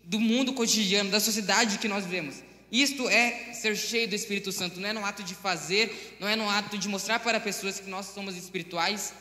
[0.04, 2.36] do mundo cotidiano, da sociedade que nós vivemos.
[2.72, 6.36] Isto é ser cheio do Espírito Santo, não é no ato de fazer, não é
[6.36, 9.12] no ato de mostrar para pessoas que nós somos espirituais,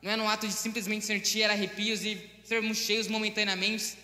[0.00, 3.96] não é no ato de simplesmente sentir arrepios e sermos cheios momentaneamente.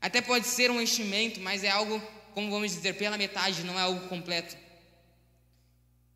[0.00, 2.02] Até pode ser um enchimento, mas é algo,
[2.34, 4.56] como vamos dizer, pela metade, não é algo completo.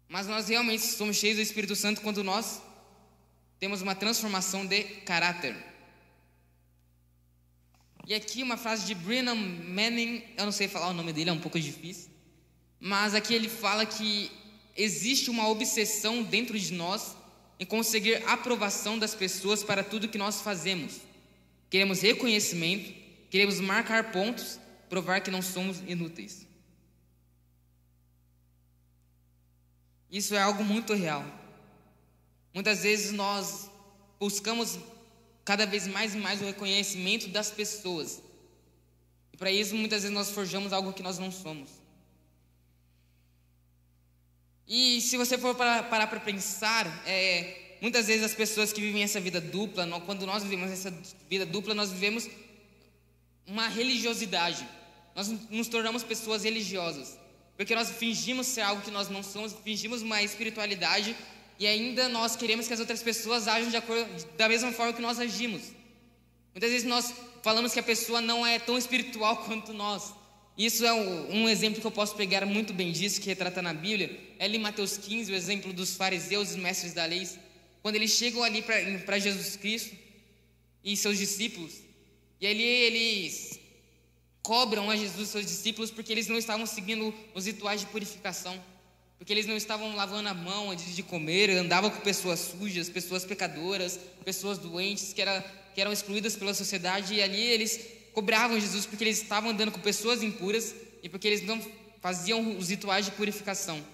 [0.09, 2.63] Mas nós realmente somos cheios do Espírito Santo quando nós
[3.59, 5.57] temos uma transformação de caráter.
[8.07, 11.33] E aqui uma frase de Brennan Manning, eu não sei falar o nome dele, é
[11.33, 12.11] um pouco difícil,
[12.79, 14.31] mas aqui ele fala que
[14.77, 17.17] existe uma obsessão dentro de nós
[17.59, 21.01] em conseguir aprovação das pessoas para tudo que nós fazemos.
[21.69, 22.95] Queremos reconhecimento,
[23.29, 26.46] queremos marcar pontos, provar que não somos inúteis.
[30.11, 31.25] Isso é algo muito real.
[32.55, 33.71] Muitas vezes nós
[34.19, 34.79] buscamos
[35.45, 38.23] cada vez mais e mais o reconhecimento das pessoas.
[39.33, 41.71] E para isso, muitas vezes nós forjamos algo que nós não somos.
[44.67, 49.21] E se você for parar para pensar, é, muitas vezes as pessoas que vivem essa
[49.21, 50.91] vida dupla, quando nós vivemos essa
[51.29, 52.29] vida dupla, nós vivemos
[53.47, 54.67] uma religiosidade.
[55.15, 57.17] Nós nos tornamos pessoas religiosas.
[57.57, 61.17] Porque nós fingimos ser algo que nós não somos, fingimos uma espiritualidade
[61.59, 65.19] e ainda nós queremos que as outras pessoas ajam acordo, da mesma forma que nós
[65.19, 65.63] agimos.
[66.53, 70.13] Muitas vezes nós falamos que a pessoa não é tão espiritual quanto nós.
[70.57, 73.75] Isso é um, um exemplo que eu posso pegar muito bem disso, que retrata na
[73.75, 74.19] Bíblia.
[74.39, 77.29] É ali em Mateus 15, o exemplo dos fariseus e mestres da lei.
[77.83, 79.95] Quando eles chegam ali para Jesus Cristo
[80.83, 81.75] e seus discípulos,
[82.41, 83.61] e ali eles
[84.47, 88.57] cobram a Jesus seus discípulos porque eles não estavam seguindo os rituais de purificação,
[89.19, 93.25] porque eles não estavam lavando a mão antes de comer, andavam com pessoas sujas, pessoas
[93.25, 95.41] pecadoras, pessoas doentes que, era,
[95.75, 99.81] que eram excluídas pela sociedade, e ali eles cobravam Jesus porque eles estavam andando com
[99.81, 101.61] pessoas impuras e porque eles não
[102.01, 103.85] faziam os rituais de purificação.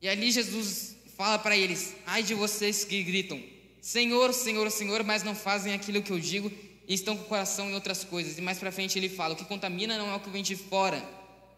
[0.00, 3.42] E ali Jesus fala para eles: ai de vocês que gritam,
[3.82, 6.48] Senhor, Senhor, Senhor, mas não fazem aquilo que eu digo
[6.88, 8.38] e estão com o coração em outras coisas.
[8.38, 10.56] E mais para frente ele fala: o que contamina não é o que vem de
[10.56, 11.00] fora,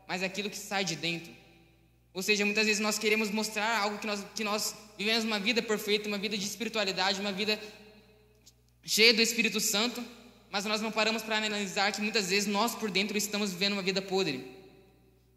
[0.09, 1.33] mas é aquilo que sai de dentro.
[2.13, 5.63] Ou seja, muitas vezes nós queremos mostrar algo que nós, que nós vivemos uma vida
[5.63, 7.59] perfeita, uma vida de espiritualidade, uma vida
[8.85, 10.05] cheia do Espírito Santo,
[10.51, 13.83] mas nós não paramos para analisar que muitas vezes nós por dentro estamos vivendo uma
[13.83, 14.45] vida podre.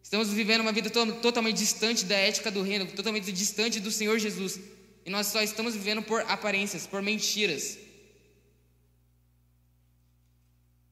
[0.01, 4.17] Estamos vivendo uma vida to totalmente distante da ética do reino, totalmente distante do Senhor
[4.17, 4.59] Jesus.
[5.05, 7.77] E nós só estamos vivendo por aparências, por mentiras.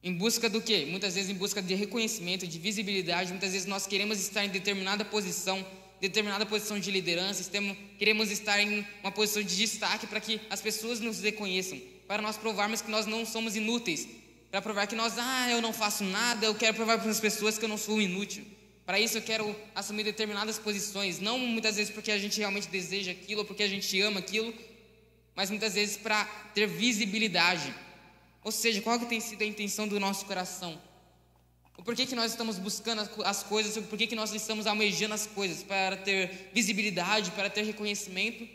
[0.04, 0.84] Em busca do quê?
[0.88, 3.30] Muitas vezes em busca de reconhecimento, de visibilidade.
[3.30, 5.64] Muitas vezes nós queremos estar em determinada posição,
[6.00, 7.48] determinada posição de liderança,
[7.96, 12.36] queremos estar em uma posição de destaque para que as pessoas nos reconheçam, para nós
[12.36, 14.08] provarmos que nós não somos inúteis,
[14.50, 17.56] para provar que nós, ah, eu não faço nada, eu quero provar para as pessoas
[17.56, 18.44] que eu não sou inútil.
[18.84, 23.12] Para isso eu quero assumir determinadas posições, não muitas vezes porque a gente realmente deseja
[23.12, 24.52] aquilo, ou porque a gente ama aquilo,
[25.36, 27.72] mas muitas vezes para ter visibilidade.
[28.44, 30.80] Ou seja, qual que tem sido a intenção do nosso coração?
[31.78, 35.26] O porquê que nós estamos buscando as coisas, o porquê que nós estamos almejando as
[35.26, 38.48] coisas para ter visibilidade, para ter reconhecimento,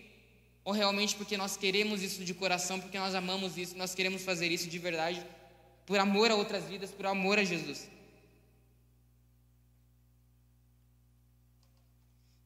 [0.63, 4.51] ou realmente porque nós queremos isso de coração, porque nós amamos isso, nós queremos fazer
[4.51, 5.25] isso de verdade,
[5.85, 7.89] por amor a outras vidas, por amor a Jesus.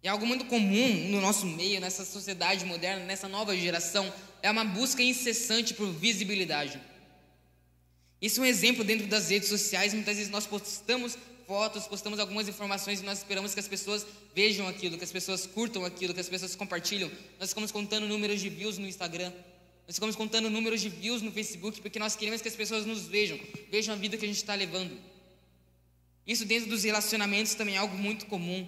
[0.04, 4.12] E algo muito comum no nosso meio, nessa sociedade moderna, nessa nova geração,
[4.42, 6.82] é uma busca incessante por visibilidade.
[8.22, 9.94] Isso é um exemplo dentro das redes sociais.
[9.94, 11.18] Muitas vezes nós postamos
[11.48, 14.06] fotos, postamos algumas informações e nós esperamos que as pessoas
[14.36, 17.12] vejam aquilo, que as pessoas curtam aquilo, que as pessoas compartilham.
[17.40, 19.34] Nós ficamos contando números de views no Instagram.
[19.88, 23.08] Nós ficamos contando números de views no Facebook porque nós queremos que as pessoas nos
[23.08, 24.98] vejam, vejam a vida que a gente está levando.
[26.26, 28.68] Isso dentro dos relacionamentos também é algo muito comum.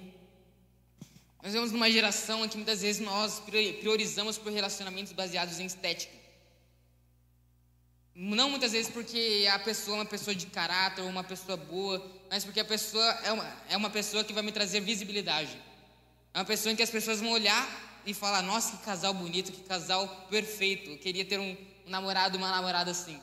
[1.43, 3.41] Nós vemos numa geração em que muitas vezes nós
[3.81, 6.22] priorizamos por relacionamentos baseados em estética.
[8.15, 12.05] Não muitas vezes porque a pessoa é uma pessoa de caráter ou uma pessoa boa,
[12.29, 15.57] mas porque a pessoa é uma, é uma pessoa que vai me trazer visibilidade.
[16.31, 17.67] É uma pessoa em que as pessoas vão olhar
[18.05, 20.91] e falar: Nossa, que casal bonito, que casal perfeito.
[20.91, 21.57] Eu queria ter um,
[21.87, 23.19] um namorado, uma namorada assim.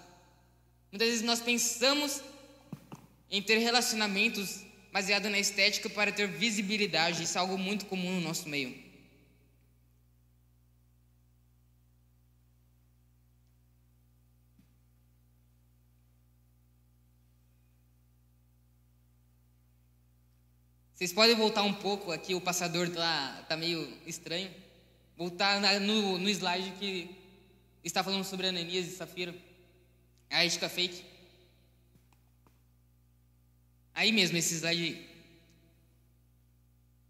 [0.91, 2.21] Muitas vezes nós pensamos
[3.31, 7.23] em ter relacionamentos baseado na estética para ter visibilidade.
[7.23, 8.90] Isso é algo muito comum no nosso meio.
[21.01, 24.51] Vocês podem voltar um pouco aqui, o passador está tá meio estranho.
[25.17, 27.17] Voltar na, no, no slide que
[27.83, 29.35] está falando sobre Ananias e Safira.
[30.29, 31.03] A ética fake.
[33.95, 35.09] Aí mesmo, esse slide.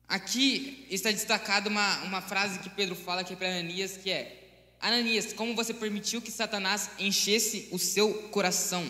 [0.07, 5.33] Aqui está destacada uma, uma frase que Pedro fala aqui para Ananias, que é: Ananias,
[5.33, 8.89] como você permitiu que Satanás enchesse o seu coração?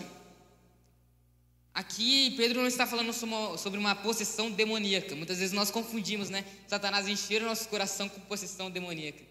[1.73, 5.15] Aqui Pedro não está falando sobre uma possessão demoníaca.
[5.15, 6.45] Muitas vezes nós confundimos, né?
[6.67, 9.23] Satanás encher o nosso coração com possessão demoníaca.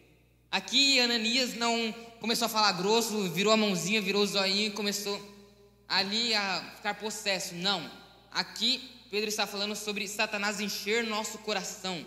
[0.51, 5.20] Aqui Ananias não começou a falar grosso, virou a mãozinha, virou o zoinho e começou
[5.86, 7.55] ali a ficar possesso.
[7.55, 7.88] Não.
[8.32, 12.05] Aqui, Pedro está falando sobre Satanás encher nosso coração.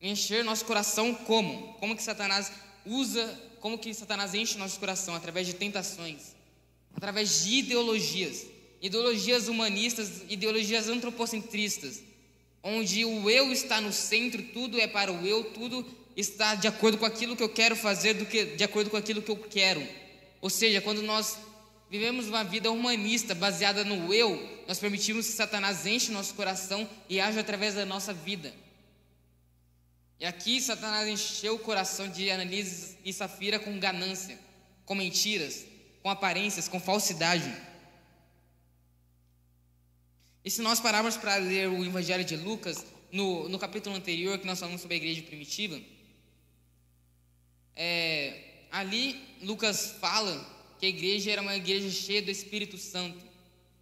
[0.00, 1.74] Encher nosso coração como?
[1.74, 2.52] Como que Satanás
[2.84, 3.26] usa,
[3.60, 5.14] como que Satanás enche nosso coração?
[5.14, 6.34] Através de tentações,
[6.94, 8.46] através de ideologias,
[8.84, 12.02] ideologias humanistas, ideologias antropocentristas,
[12.62, 16.98] onde o eu está no centro, tudo é para o eu, tudo está de acordo
[16.98, 19.82] com aquilo que eu quero fazer, do que de acordo com aquilo que eu quero.
[20.38, 21.38] Ou seja, quando nós
[21.90, 27.18] vivemos uma vida humanista baseada no eu, nós permitimos que Satanás enche nosso coração e
[27.18, 28.52] age através da nossa vida.
[30.20, 34.38] E aqui Satanás encheu o coração de Ananias e Safira com ganância,
[34.84, 35.64] com mentiras,
[36.02, 37.50] com aparências, com falsidade.
[40.44, 44.46] E se nós pararmos para ler o Evangelho de Lucas, no, no capítulo anterior, que
[44.46, 45.80] nós falamos sobre a igreja primitiva,
[47.74, 48.40] é,
[48.70, 53.24] ali Lucas fala que a igreja era uma igreja cheia do Espírito Santo.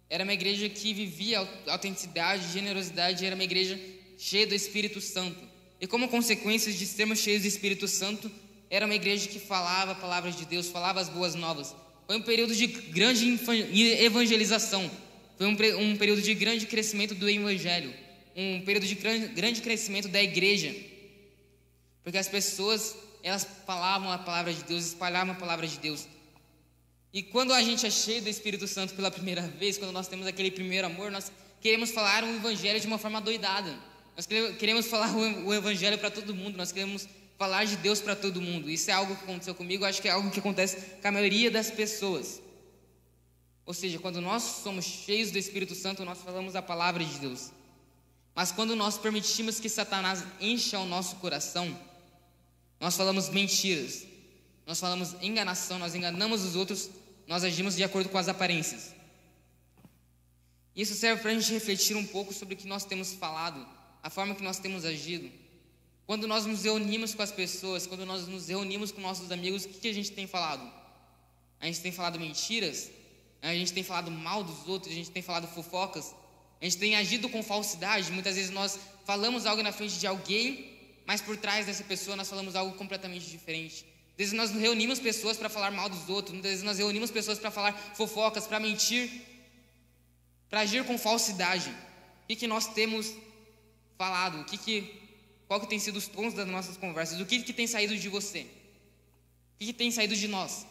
[0.09, 3.79] Era uma igreja que vivia autenticidade, generosidade, era uma igreja
[4.17, 5.39] cheia do Espírito Santo.
[5.81, 8.31] E como consequência de sermos cheios do Espírito Santo,
[8.69, 11.75] era uma igreja que falava palavras de Deus, falava as boas novas.
[12.07, 13.37] Foi um período de grande
[13.99, 14.89] evangelização.
[15.43, 17.93] Foi um, um período de grande crescimento do evangelho.
[18.33, 20.73] Um período de grande crescimento da igreja.
[22.01, 26.07] Porque as pessoas, elas falavam a palavra de Deus, espalhavam a palavra de Deus.
[27.13, 30.25] E quando a gente é cheio do Espírito Santo pela primeira vez, quando nós temos
[30.27, 31.29] aquele primeiro amor, nós
[31.59, 33.77] queremos falar o Evangelho de uma forma doidada.
[34.15, 38.41] Nós queremos falar o Evangelho para todo mundo, nós queremos falar de Deus para todo
[38.41, 38.69] mundo.
[38.69, 41.51] Isso é algo que aconteceu comigo, acho que é algo que acontece com a maioria
[41.51, 42.41] das pessoas.
[43.65, 47.51] Ou seja, quando nós somos cheios do Espírito Santo, nós falamos a palavra de Deus.
[48.35, 51.79] Mas quando nós permitimos que Satanás encha o nosso coração,
[52.79, 54.05] nós falamos mentiras,
[54.65, 56.89] nós falamos enganação, nós enganamos os outros
[57.27, 58.93] nós agimos de acordo com as aparências.
[60.75, 63.65] Isso serve para a gente refletir um pouco sobre o que nós temos falado,
[64.01, 65.31] a forma que nós temos agido.
[66.05, 69.69] Quando nós nos reunimos com as pessoas, quando nós nos reunimos com nossos amigos, o
[69.69, 70.69] que, a gente tem falado?
[71.59, 72.91] A gente tem falado mentiras,
[73.49, 76.15] a gente tem falado mal dos outros, a gente tem falado fofocas,
[76.61, 78.09] a gente tem agido com falsidade.
[78.11, 80.71] Muitas vezes nós falamos algo na frente de alguém,
[81.05, 83.85] mas por trás dessa pessoa nós falamos algo completamente diferente.
[84.11, 87.37] Às vezes nós reunimos pessoas para falar mal dos outros, muitas vezes nós reunimos pessoas
[87.37, 89.11] para falar fofocas, para mentir,
[90.49, 91.69] para agir com falsidade.
[91.69, 93.13] O que, que nós temos
[93.97, 94.39] falado?
[94.39, 95.01] O que que,
[95.47, 97.19] qual que tem sido os tons das nossas conversas?
[97.19, 98.41] O que, que tem saído de você?
[98.41, 100.65] O que, que tem saído de nós?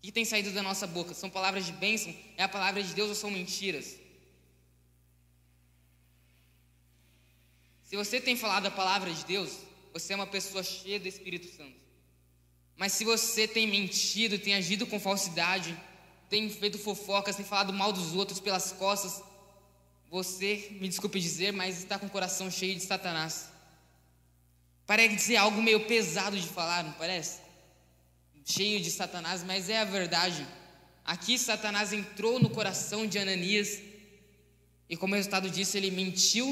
[0.00, 1.12] O que tem saído da nossa boca?
[1.12, 2.14] São palavras de bênção?
[2.38, 3.98] É a palavra de Deus ou são mentiras?
[7.84, 9.58] Se você tem falado a palavra de Deus,
[9.92, 11.76] você é uma pessoa cheia do Espírito Santo.
[12.78, 15.78] Mas se você tem mentido, tem agido com falsidade,
[16.30, 19.22] tem feito fofocas, tem falado mal dos outros pelas costas,
[20.08, 23.50] você, me desculpe dizer, mas está com o coração cheio de Satanás.
[24.86, 27.49] Parece ser algo meio pesado de falar, não parece?
[28.54, 30.44] Cheio de Satanás, mas é a verdade.
[31.04, 33.80] Aqui Satanás entrou no coração de Ananias
[34.88, 36.48] e como resultado disso ele mentiu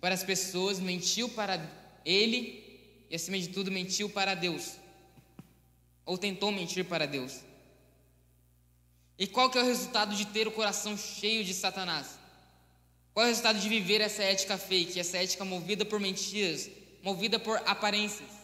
[0.00, 1.54] para as pessoas, mentiu para
[2.02, 2.40] ele
[3.10, 4.76] e acima de tudo mentiu para Deus.
[6.06, 7.40] Ou tentou mentir para Deus.
[9.18, 12.18] E qual que é o resultado de ter o coração cheio de Satanás?
[13.12, 16.70] Qual é o resultado de viver essa ética fake, essa ética movida por mentiras,
[17.02, 18.37] movida por aparências?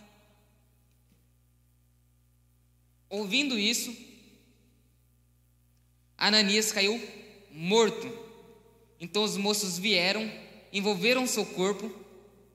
[3.15, 3.97] Ouvindo isso,
[6.19, 7.01] Ananias caiu
[7.53, 8.13] morto.
[8.99, 10.29] Então os moços vieram,
[10.73, 11.95] envolveram seu corpo,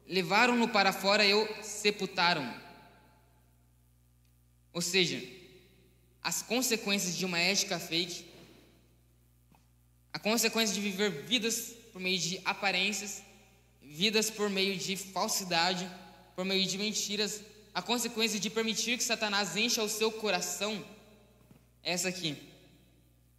[0.05, 2.53] levaram-no para fora e o sepultaram.
[4.73, 5.23] Ou seja,
[6.21, 8.25] as consequências de uma ética fake,
[10.11, 13.23] a consequência de viver vidas por meio de aparências,
[13.81, 15.89] vidas por meio de falsidade,
[16.35, 17.41] por meio de mentiras,
[17.79, 20.83] a consequência de permitir que Satanás encha o seu coração
[21.81, 22.35] é essa aqui: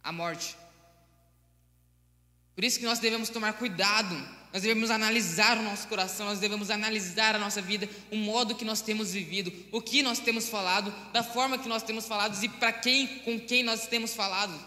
[0.03, 0.57] a morte.
[2.55, 4.15] Por isso que nós devemos tomar cuidado,
[4.51, 8.65] nós devemos analisar o nosso coração, nós devemos analisar a nossa vida, o modo que
[8.65, 12.49] nós temos vivido, o que nós temos falado, da forma que nós temos falado e
[12.49, 14.59] para quem, com quem nós temos falado.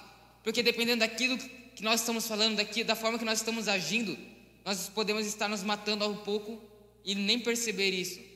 [0.45, 4.17] Porque dependendo daquilo que nós estamos falando daqui, da forma que nós estamos agindo,
[4.65, 6.63] nós podemos estar nos matando ao pouco
[7.05, 8.34] e nem perceber isso.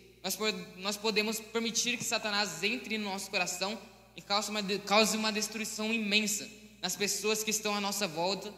[0.77, 3.79] Nós, podemos permitir que Satanás entre no nosso coração
[4.17, 6.49] e cause uma, cause uma destruição imensa
[6.83, 8.53] nas pessoas que estão à nossa volta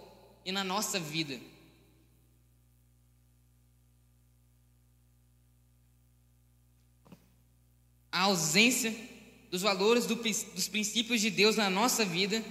[0.45, 1.39] e na nossa vida.
[8.11, 8.95] A ausência
[9.51, 12.45] dos valores do, dos princípios de Deus na nossa vida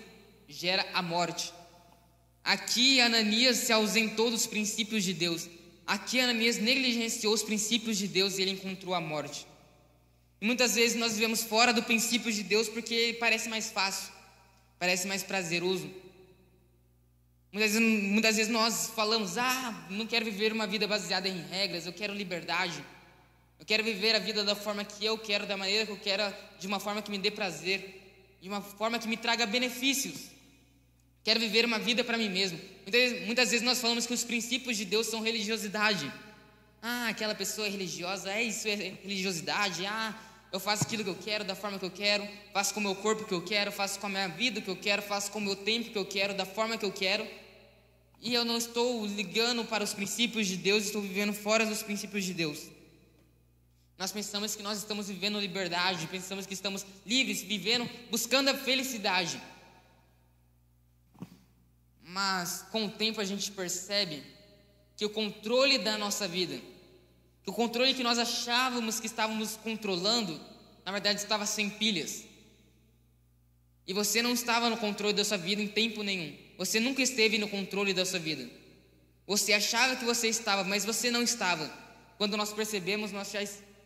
[0.47, 1.53] gera a morte.
[2.43, 5.47] Aqui Ananias se ausentou dos princípios de Deus.
[5.89, 9.47] Aqui Ananias negligenciou os princípios de Deus e ele encontrou a morte.
[10.39, 14.13] E muitas vezes nós vivemos fora do princípio de Deus porque parece mais fácil,
[14.77, 15.89] parece mais prazeroso.
[17.51, 21.87] Muitas vezes, muitas vezes nós falamos: ah, não quero viver uma vida baseada em regras,
[21.87, 22.85] eu quero liberdade.
[23.59, 26.31] Eu quero viver a vida da forma que eu quero, da maneira que eu quero,
[26.59, 30.29] de uma forma que me dê prazer, de uma forma que me traga benefícios.
[31.29, 32.59] Quero viver uma vida para mim mesmo.
[32.81, 36.11] Muitas, muitas, vezes nós falamos que os princípios de Deus são religiosidade.
[36.81, 39.85] Ah, aquela pessoa é religiosa, é isso, é religiosidade.
[39.85, 40.19] Ah,
[40.51, 42.95] eu faço aquilo que eu quero, da forma que eu quero, faço com o meu
[42.95, 45.41] corpo que eu quero, faço com a minha vida que eu quero, faço com o
[45.43, 47.27] meu tempo que eu quero, da forma que eu quero.
[48.19, 52.25] E eu não estou ligando para os princípios de Deus, estou vivendo fora dos princípios
[52.25, 52.59] de Deus.
[53.99, 59.39] Nós pensamos que nós estamos vivendo liberdade, pensamos que estamos livres, vivendo, buscando a felicidade.
[62.11, 64.23] Mas com o tempo a gente percebe
[64.97, 66.59] que o controle da nossa vida,
[67.43, 70.41] que o controle que nós achávamos que estávamos controlando,
[70.83, 72.23] na verdade estava sem pilhas.
[73.85, 76.35] E você não estava no controle da sua vida em tempo nenhum.
[76.57, 78.49] Você nunca esteve no controle da sua vida.
[79.27, 81.71] Você achava que você estava, mas você não estava.
[82.17, 83.41] Quando nós percebemos, nós já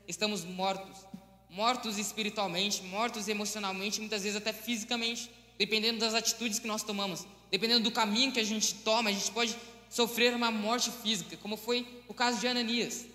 [0.08, 1.06] estamos mortos.
[1.50, 7.28] Mortos espiritualmente, mortos emocionalmente, muitas vezes até fisicamente, dependendo das atitudes que nós tomamos.
[7.54, 9.56] Dependendo do caminho que a gente toma, a gente pode
[9.88, 13.06] sofrer uma morte física, como foi o caso de Ananias.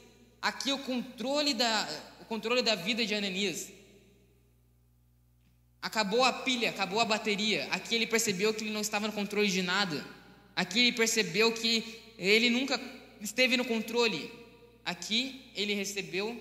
[0.41, 1.89] Aqui o controle da,
[2.21, 3.73] o controle da vida de Ananias.
[5.83, 7.67] Acabou a pilha, acabou a bateria.
[7.73, 10.07] Aqui ele percebeu que ele não estava no controle de nada.
[10.55, 12.81] Aqui ele percebeu que ele nunca
[13.21, 14.31] esteve no controle.
[14.85, 16.41] Aqui ele recebeu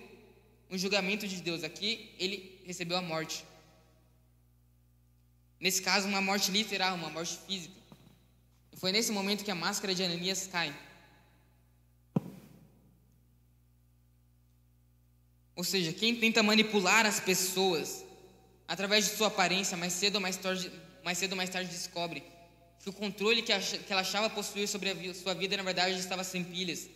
[0.70, 1.64] um julgamento de Deus.
[1.64, 3.44] Aqui ele recebeu a morte.
[5.60, 7.77] Nesse caso, uma morte literal, uma morte física.
[8.78, 10.74] Foi nesse momento que a máscara de Ananias cai.
[15.56, 18.06] Ou seja, quem tenta manipular as pessoas
[18.68, 20.72] através de sua aparência, mais cedo ou mais tarde,
[21.04, 22.24] mais cedo ou mais tarde descobre
[22.80, 26.44] que o controle que, ela achava possuir sobre a sua vida, na verdade, estava sem
[26.44, 26.88] pilhas.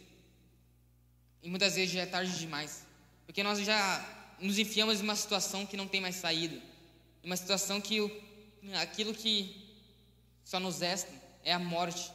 [1.42, 2.86] E muitas vezes já é tarde demais.
[3.26, 6.62] Porque nós já nos enfiamos em uma situação que não tem mais saída.
[7.24, 7.98] Uma situação que
[8.80, 9.68] aquilo que
[10.46, 12.12] só nos resta é a morte.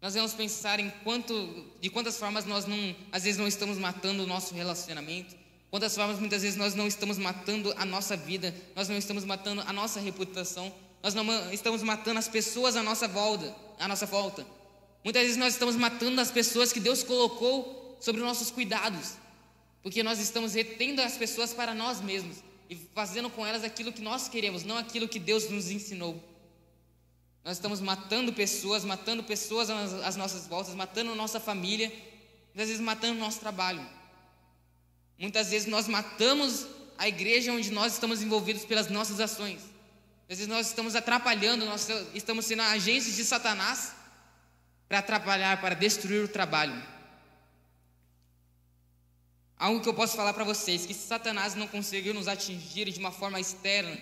[0.00, 4.22] Nós vamos pensar em quanto, de quantas formas nós não, às vezes não estamos matando
[4.22, 5.34] o nosso relacionamento,
[5.74, 9.60] Quantas formas muitas vezes nós não estamos matando a nossa vida, nós não estamos matando
[9.62, 14.46] a nossa reputação, nós não estamos matando as pessoas à nossa volta, à nossa volta.
[15.02, 19.14] Muitas vezes nós estamos matando as pessoas que Deus colocou sobre os nossos cuidados,
[19.82, 22.36] porque nós estamos retendo as pessoas para nós mesmos
[22.70, 26.22] e fazendo com elas aquilo que nós queremos, não aquilo que Deus nos ensinou.
[27.44, 31.88] Nós estamos matando pessoas, matando pessoas às nossas voltas, matando nossa família,
[32.54, 33.86] muitas vezes matando nosso trabalho.
[35.18, 36.66] Muitas vezes nós matamos
[36.96, 39.60] a igreja onde nós estamos envolvidos pelas nossas ações.
[40.22, 43.92] Às vezes nós estamos atrapalhando, nós estamos sendo agentes de Satanás
[44.88, 46.82] para atrapalhar, para destruir o trabalho.
[49.58, 53.12] Algo que eu posso falar para vocês, que Satanás não conseguiu nos atingir de uma
[53.12, 54.00] forma externa,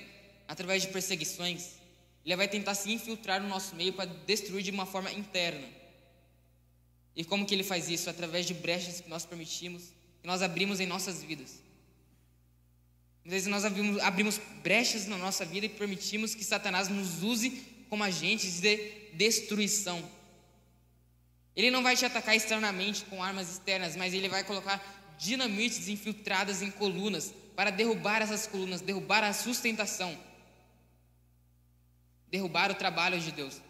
[0.49, 1.82] através de perseguições,
[2.25, 5.67] ele vai tentar se infiltrar no nosso meio para destruir de uma forma interna.
[7.15, 8.09] E como que ele faz isso?
[8.09, 9.93] Através de brechas que nós permitimos
[10.23, 11.61] que nós abrimos em nossas vidas.
[13.25, 17.51] Às vezes nós abrimos, abrimos brechas na nossa vida e permitimos que Satanás nos use
[17.91, 18.77] como agentes de
[19.15, 20.03] destruição.
[21.55, 24.81] Ele não vai te atacar externamente com armas externas, mas ele vai colocar
[25.19, 30.17] dinamites infiltradas em colunas para derrubar essas colunas, derrubar a sustentação,
[32.33, 33.61] derrubar o trabalho de Deus.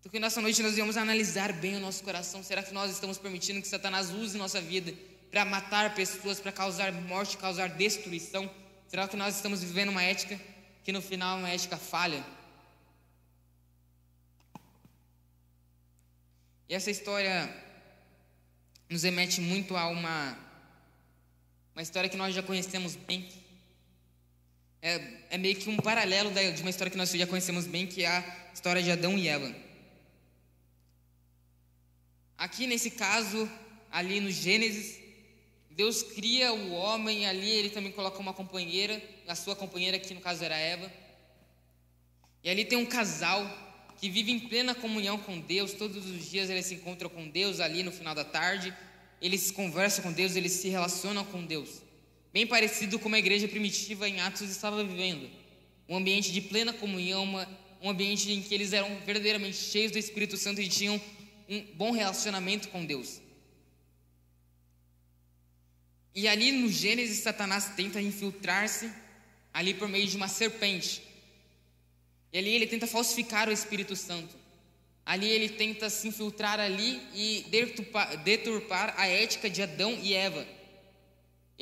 [0.00, 2.42] Então, que nessa noite nós vamos analisar bem o nosso coração.
[2.42, 4.92] Será que nós estamos permitindo que Satanás use nossa vida
[5.30, 8.50] para matar pessoas, para causar morte, causar destruição?
[8.88, 10.38] Será que nós estamos vivendo uma ética
[10.82, 12.26] que no final é uma ética falha?
[16.68, 17.54] E essa história
[18.90, 20.36] nos remete muito a uma,
[21.74, 23.28] uma história que nós já conhecemos bem.
[24.82, 28.02] É, é meio que um paralelo de uma história que nós já conhecemos bem, que
[28.02, 29.54] é a história de Adão e Eva.
[32.36, 33.48] Aqui nesse caso,
[33.92, 35.00] ali no Gênesis,
[35.70, 40.20] Deus cria o homem ali, ele também coloca uma companheira, a sua companheira, que no
[40.20, 40.92] caso era Eva.
[42.42, 43.46] E ali tem um casal
[43.98, 47.60] que vive em plena comunhão com Deus, todos os dias eles se encontram com Deus
[47.60, 48.76] ali no final da tarde,
[49.20, 51.80] eles conversam com Deus, eles se relacionam com Deus.
[52.32, 55.30] Bem parecido com a igreja primitiva em Atos estava vivendo.
[55.86, 57.46] Um ambiente de plena comunhão, uma,
[57.82, 60.98] um ambiente em que eles eram verdadeiramente cheios do Espírito Santo e tinham
[61.46, 63.20] um bom relacionamento com Deus.
[66.14, 68.90] E ali no Gênesis, Satanás tenta infiltrar-se
[69.52, 71.02] ali por meio de uma serpente.
[72.32, 74.34] E ali ele tenta falsificar o Espírito Santo.
[75.04, 80.46] Ali ele tenta se infiltrar ali e deturpar, deturpar a ética de Adão e Eva.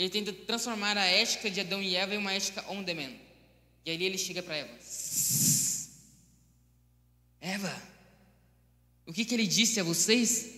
[0.00, 3.12] Ele tenta transformar a ética de Adão e Eva em uma ética on demand.
[3.84, 4.72] E ali ele chega para Eva.
[7.38, 7.82] Eva,
[9.04, 10.54] o que, que ele disse a vocês?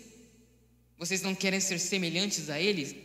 [0.96, 3.04] Vocês não querem ser semelhantes a ele?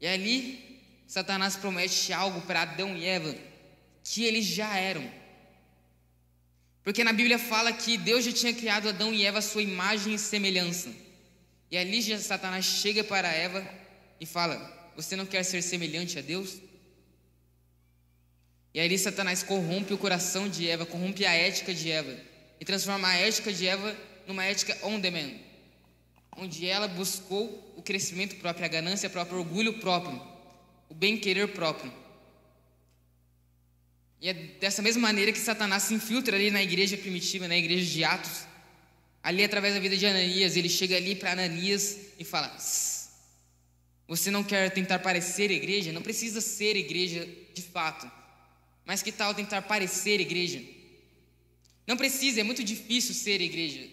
[0.00, 3.34] E ali, Satanás promete algo para Adão e Eva
[4.04, 5.10] que eles já eram.
[6.84, 10.14] Porque na Bíblia fala que Deus já tinha criado Adão e Eva à sua imagem
[10.14, 10.94] e semelhança.
[11.68, 13.68] E ali Satanás chega para Eva
[14.20, 16.58] e fala: Você não quer ser semelhante a Deus?
[18.74, 22.14] E ali Satanás corrompe o coração de Eva, corrompe a ética de Eva
[22.60, 23.96] e transforma a ética de Eva
[24.26, 25.48] numa ética on demand
[26.38, 30.20] onde ela buscou o crescimento próprio, a ganância própria, o orgulho próprio,
[30.88, 31.92] o bem-querer próprio.
[34.20, 37.84] E é dessa mesma maneira que Satanás se infiltra ali na igreja primitiva, na igreja
[37.84, 38.46] de Atos.
[39.22, 42.56] Ali, através da vida de Ananias, ele chega ali para Ananias e fala:
[44.08, 45.92] Você não quer tentar parecer igreja?
[45.92, 48.10] Não precisa ser igreja de fato.
[48.84, 50.60] Mas que tal tentar parecer igreja?
[51.86, 53.86] Não precisa, é muito difícil ser igreja.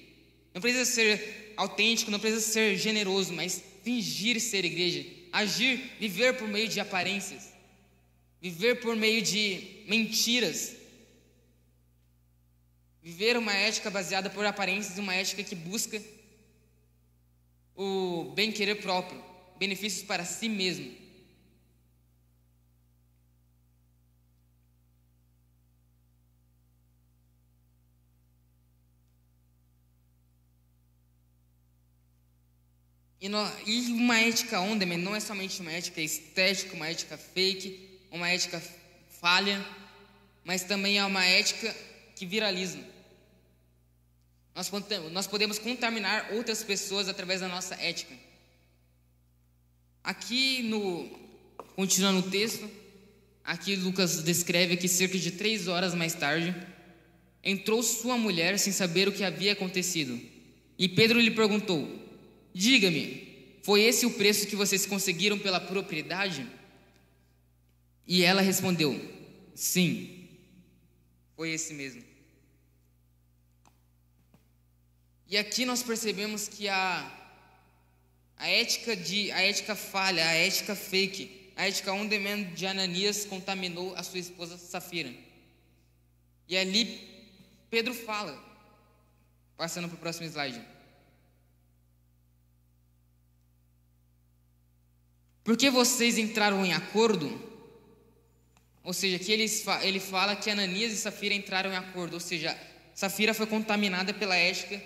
[0.53, 6.47] Não precisa ser autêntico não precisa ser generoso, mas fingir ser igreja, agir, viver por
[6.47, 7.53] meio de aparências,
[8.41, 10.76] viver por meio de mentiras,
[13.01, 16.01] viver uma ética baseada por aparências, uma ética que busca
[17.76, 19.24] o bem-querer próprio,
[19.58, 21.06] benefícios para si mesmo.
[33.26, 33.28] E,
[33.66, 38.30] e uma ética on demand não é somente uma ética estética, uma ética fake, uma
[38.30, 38.62] ética
[39.20, 39.66] falha,
[40.43, 41.76] mas também é uma ética
[42.16, 42.80] que viraliza.
[45.12, 48.16] Nós podemos contaminar outras pessoas através da nossa ética.
[50.06, 51.10] Aqui no.
[51.76, 52.70] Continuando o texto,
[53.43, 56.56] aqui Lucas descreve que cerca de três horas mais tarde,
[57.43, 60.18] entrou sua mulher sem saber o que havia acontecido.
[60.78, 61.89] E Pedro lhe perguntou:
[62.53, 66.47] Diga-me, foi esse o preço que vocês conseguiram pela propriedade?
[68.08, 68.93] E ela respondeu:
[69.56, 70.30] Sim,
[71.36, 72.03] foi esse mesmo.
[75.28, 77.24] E aqui nós percebemos que a,
[78.38, 83.25] a ética de a ética falha, a ética fake, a ética on demand de Ananias
[83.25, 85.13] contaminou a sua esposa Safira.
[86.47, 87.15] E ali
[87.69, 88.38] Pedro fala,
[89.57, 90.61] passando para o próximo slide.
[95.43, 97.53] Porque vocês entraram em acordo?
[98.83, 99.45] Ou seja, que ele,
[99.81, 102.15] ele fala que Ananias e Safira entraram em acordo.
[102.15, 102.57] Ou seja,
[102.93, 104.81] Safira foi contaminada pela ética,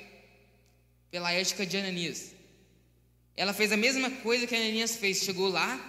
[1.09, 2.33] pela ética de Ananias.
[3.39, 5.23] Ela fez a mesma coisa que Ananias fez.
[5.23, 5.79] Chegou lá,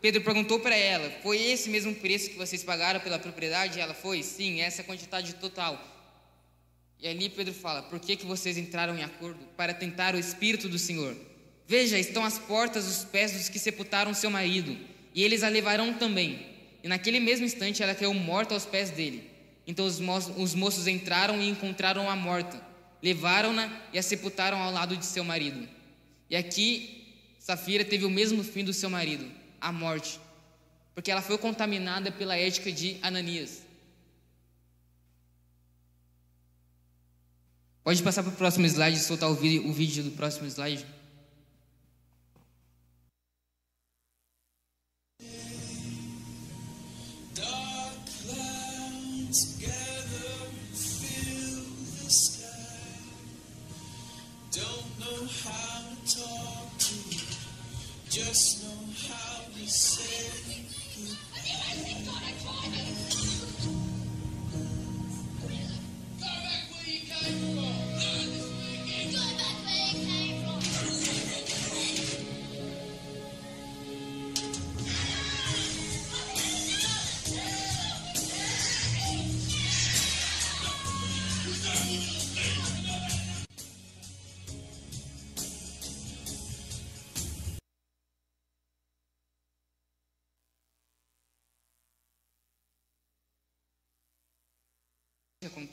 [0.00, 3.78] Pedro perguntou para ela: Foi esse mesmo preço que vocês pagaram pela propriedade?
[3.78, 5.74] E ela foi: Sim, essa a quantidade total.
[7.00, 9.40] E ali Pedro fala: Por que, que vocês entraram em acordo?
[9.56, 11.16] Para tentar o Espírito do Senhor.
[11.66, 14.78] Veja, estão às portas os pés dos que sepultaram seu marido,
[15.12, 16.46] e eles a levarão também.
[16.80, 19.28] E naquele mesmo instante ela caiu morta aos pés dele.
[19.66, 22.64] Então os, mo os moços entraram e encontraram a morta.
[23.02, 25.68] Levaram-na e a sepultaram ao lado de seu marido.
[26.30, 26.99] E aqui
[27.50, 29.28] Safira teve o mesmo fim do seu marido,
[29.60, 30.20] a morte,
[30.94, 33.62] porque ela foi contaminada pela ética de Ananias.
[37.82, 40.86] Pode passar para o próximo slide soltar o vídeo, o vídeo do próximo slide.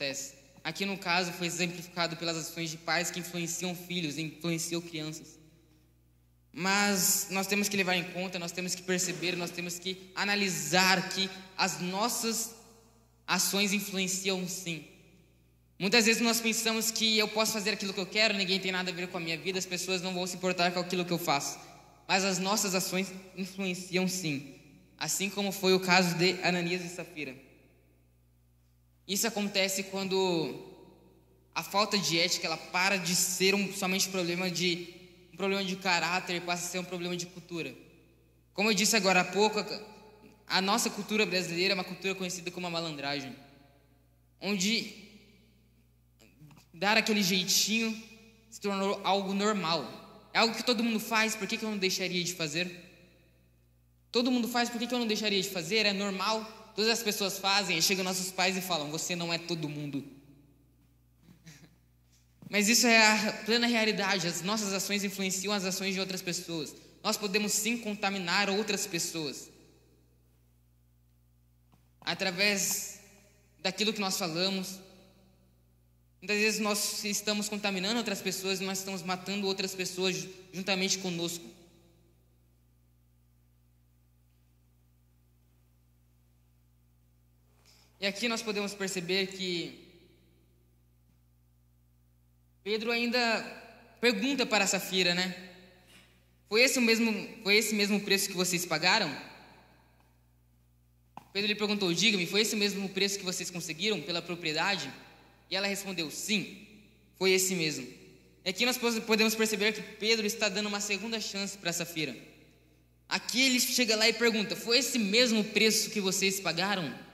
[0.08, 0.34] Acontece.
[0.64, 5.38] Aqui no caso foi exemplificado pelas ações de pais que influenciam filhos, influenciam crianças.
[6.52, 11.10] Mas nós temos que levar em conta, nós temos que perceber, nós temos que analisar
[11.10, 12.56] que as nossas
[13.26, 14.86] ações influenciam sim.
[15.80, 18.90] Muitas vezes nós pensamos que eu posso fazer aquilo que eu quero, ninguém tem nada
[18.90, 21.14] a ver com a minha vida, as pessoas não vão se importar com aquilo que
[21.14, 21.60] eu faço.
[22.08, 24.56] Mas as nossas ações influenciam sim.
[24.98, 27.47] Assim como foi o caso de Ananias e Safira.
[29.08, 30.66] Isso acontece quando
[31.56, 34.94] a falta de ética ela para de ser um, somente um problema de
[35.34, 37.74] um problema de caráter e passa a ser um problema de cultura.
[38.54, 39.64] Como eu disse agora há pouco,
[40.48, 43.36] a nossa cultura brasileira é uma cultura conhecida como a malandragem,
[44.42, 44.94] onde
[46.74, 47.96] dar aquele jeitinho
[48.50, 50.30] se tornou algo normal.
[50.34, 52.86] É algo que todo mundo faz, por que, que eu não deixaria de fazer?
[54.12, 55.86] Todo mundo faz, por que, que eu não deixaria de fazer?
[55.86, 56.67] É normal.
[56.78, 60.06] Todas as pessoas fazem, chegam nossos pais e falam: Você não é todo mundo.
[62.52, 64.28] Mas isso é a plena realidade.
[64.28, 66.76] As nossas ações influenciam as ações de outras pessoas.
[67.04, 69.50] Nós podemos sim contaminar outras pessoas
[72.00, 73.00] através
[73.60, 74.80] daquilo que nós falamos.
[76.22, 81.57] Muitas vezes nós estamos contaminando outras pessoas, nós estamos matando outras pessoas juntamente conosco.
[88.00, 89.88] E aqui nós podemos perceber que
[92.64, 93.20] Pedro ainda
[94.00, 95.36] pergunta para Safira, né?
[96.48, 99.10] Foi esse o mesmo, foi esse mesmo preço que vocês pagaram?
[101.34, 104.92] Pedro lhe perguntou: Diga-me, foi esse mesmo preço que vocês conseguiram pela propriedade?
[105.50, 106.68] E ela respondeu: Sim,
[107.18, 107.88] foi esse mesmo.
[108.46, 112.16] E aqui nós podemos perceber que Pedro está dando uma segunda chance para Safira.
[113.10, 117.07] Aqui ele chega lá e pergunta: Foi esse mesmo preço que vocês pagaram?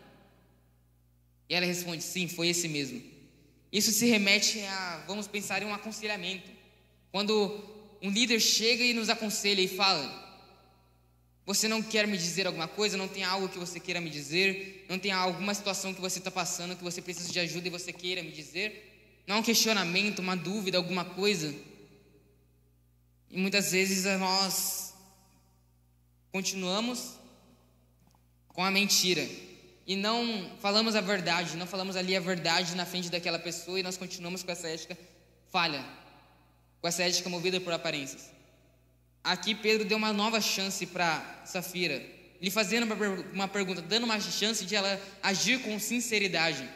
[1.50, 3.02] E ela responde: sim, foi esse mesmo.
[3.72, 6.50] Isso se remete a, vamos pensar em um aconselhamento.
[7.12, 7.64] Quando
[8.02, 10.06] um líder chega e nos aconselha e fala:
[11.46, 12.98] Você não quer me dizer alguma coisa?
[12.98, 14.86] Não tem algo que você queira me dizer?
[14.90, 17.92] Não tem alguma situação que você está passando que você precisa de ajuda e você
[17.92, 18.92] queira me dizer?
[19.26, 21.56] Não é um questionamento, uma dúvida, alguma coisa?
[23.32, 24.94] E muitas vezes nós
[26.32, 27.14] continuamos
[28.50, 29.28] com a mentira
[29.86, 33.84] e não falamos a verdade, não falamos ali a verdade na frente daquela pessoa e
[33.84, 34.98] nós continuamos com essa ética
[35.52, 35.84] falha,
[36.82, 38.32] com essa ética movida por aparências.
[39.24, 42.02] Aqui Pedro deu uma nova chance para Safira,
[42.42, 42.94] ele fazendo
[43.34, 46.68] uma pergunta, dando uma chance de ela agir com sinceridade.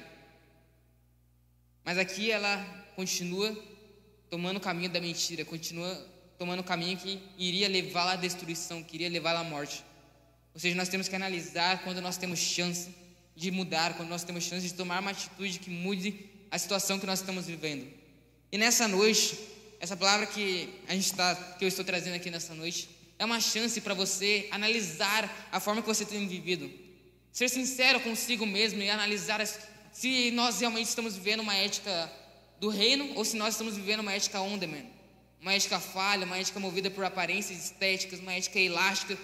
[1.84, 2.58] Mas aqui ela
[2.96, 3.58] continua
[4.30, 5.90] tomando o caminho da mentira, continua
[6.38, 9.84] tomando o caminho que iria levá-la à destruição, que iria levá-la à morte.
[10.58, 12.90] Ou seja, nós temos que analisar quando nós temos chance
[13.36, 17.06] de mudar, quando nós temos chance de tomar uma atitude que mude a situação que
[17.06, 17.88] nós estamos vivendo.
[18.52, 19.38] E nessa noite,
[19.80, 22.90] essa palavra que a gente está, que eu estou trazendo aqui nessa noite,
[23.20, 26.72] é uma chance para você analisar a forma que você tem vivido,
[27.32, 29.40] ser sincero consigo mesmo e analisar
[29.92, 32.12] se nós realmente estamos vivendo uma ética
[32.60, 34.88] do reino ou se nós estamos vivendo uma ética on demand,
[35.40, 39.16] uma ética falha, uma ética movida por aparências estéticas, uma ética elástica,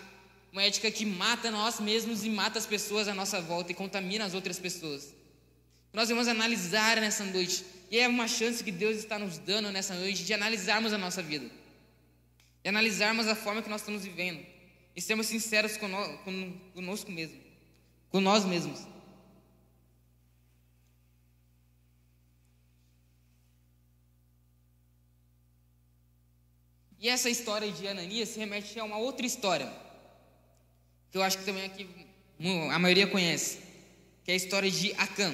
[0.54, 4.24] uma ética que mata nós mesmos e mata as pessoas à nossa volta e contamina
[4.24, 5.12] as outras pessoas.
[5.92, 9.96] Nós vamos analisar nessa noite, e é uma chance que Deus está nos dando nessa
[9.96, 11.50] noite de analisarmos a nossa vida,
[12.62, 14.46] de analisarmos a forma que nós estamos vivendo,
[14.96, 17.42] e sermos sinceros conosco mesmo,
[18.12, 18.80] com nós mesmos.
[27.00, 29.83] E essa história de Ananias se remete a uma outra história
[31.14, 31.88] que eu acho que também aqui
[32.72, 33.60] a maioria conhece,
[34.26, 35.32] que é a história de Acã.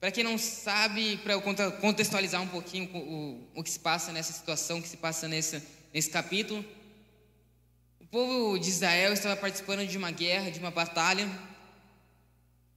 [0.00, 4.32] Para quem não sabe, para eu contextualizar um pouquinho o, o que se passa nessa
[4.32, 5.62] situação, o que se passa nesse,
[5.92, 6.64] nesse capítulo,
[8.00, 11.28] o povo de Israel estava participando de uma guerra, de uma batalha,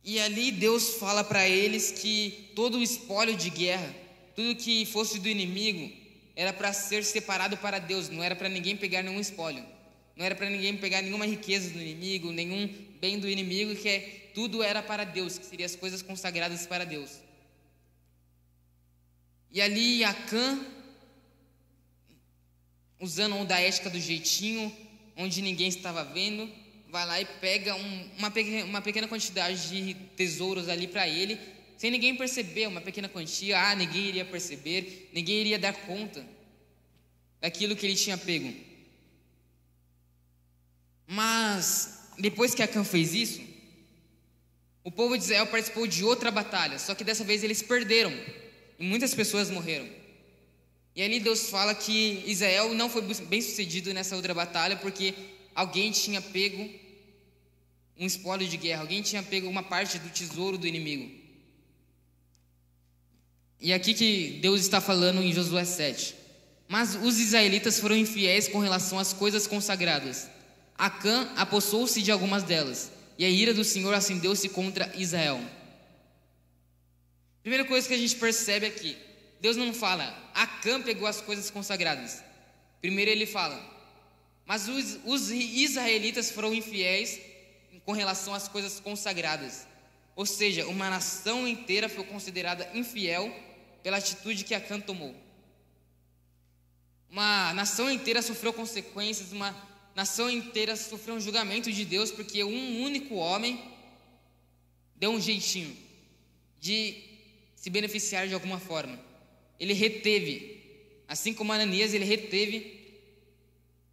[0.03, 3.95] e ali Deus fala para eles que todo o espólio de guerra,
[4.35, 5.95] tudo que fosse do inimigo,
[6.35, 9.74] era para ser separado para Deus, não era para ninguém pegar nenhum espólio.
[10.15, 12.67] Não era para ninguém pegar nenhuma riqueza do inimigo, nenhum
[13.01, 13.99] bem do inimigo, que é,
[14.33, 17.19] tudo era para Deus, que seriam as coisas consagradas para Deus.
[19.51, 20.65] E ali Acã,
[22.99, 24.75] usando da ética do jeitinho,
[25.17, 26.49] onde ninguém estava vendo,
[26.89, 31.39] vai lá e pega um, uma, pequena, uma pequena quantidade de tesouros ali para ele,
[31.77, 36.25] sem ninguém perceber, uma pequena quantia, ah, ninguém iria perceber, ninguém iria dar conta
[37.41, 38.74] daquilo que ele tinha pego.
[41.07, 43.41] Mas depois que Acã fez isso,
[44.83, 48.13] o povo de Israel participou de outra batalha, só que dessa vez eles perderam
[48.79, 49.89] e muitas pessoas morreram.
[50.95, 55.13] E ali Deus fala que Israel não foi bem sucedido nessa outra batalha porque
[55.53, 56.69] alguém tinha pego
[57.97, 61.11] um espólio de guerra, alguém tinha pego uma parte do tesouro do inimigo.
[63.59, 66.15] E aqui que Deus está falando em Josué 7.
[66.67, 70.29] Mas os israelitas foram infiéis com relação às coisas consagradas.
[70.77, 75.39] Acã apossou-se de algumas delas, e a ira do Senhor acendeu-se contra Israel.
[77.41, 78.97] Primeira coisa que a gente percebe aqui,
[79.39, 82.23] Deus não fala, Acã pegou as coisas consagradas.
[82.81, 83.59] Primeiro ele fala,
[84.45, 87.19] mas os, os israelitas foram infiéis
[87.85, 89.65] com relação às coisas consagradas.
[90.15, 93.33] Ou seja, uma nação inteira foi considerada infiel
[93.83, 95.15] pela atitude que Acã tomou.
[97.09, 99.55] Uma nação inteira sofreu consequências, uma
[99.95, 103.63] nação inteira sofreu um julgamento de Deus porque um único homem
[104.97, 105.75] deu um jeitinho
[106.59, 107.01] de
[107.55, 108.99] se beneficiar de alguma forma.
[109.57, 110.61] Ele reteve,
[111.07, 112.75] assim como Ananias, ele reteve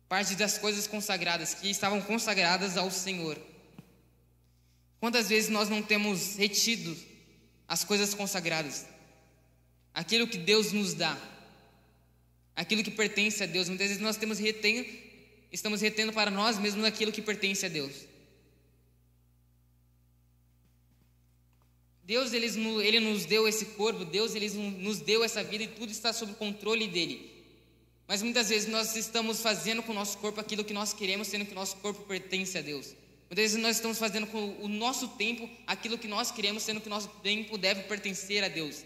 [0.09, 3.38] parte das coisas consagradas que estavam consagradas ao Senhor.
[4.98, 6.96] Quantas vezes nós não temos retido
[7.66, 8.86] as coisas consagradas?
[9.94, 11.16] Aquilo que Deus nos dá,
[12.57, 13.68] aquilo que pertence a Deus.
[13.68, 14.84] Muitas vezes nós temos retendo
[15.53, 17.92] estamos retendo para nós mesmos aquilo que pertence a Deus.
[22.05, 22.46] Deus ele,
[22.84, 26.32] ele nos deu esse corpo, Deus ele nos deu essa vida e tudo está sob
[26.32, 27.30] o controle dele.
[28.09, 31.46] Mas muitas vezes nós estamos fazendo com o nosso corpo aquilo que nós queremos, sendo
[31.46, 32.94] que o nosso corpo pertence a Deus.
[33.30, 36.88] Muitas vezes nós estamos fazendo com o nosso tempo aquilo que nós queremos, sendo que
[36.88, 38.84] o nosso tempo deve pertencer a Deus.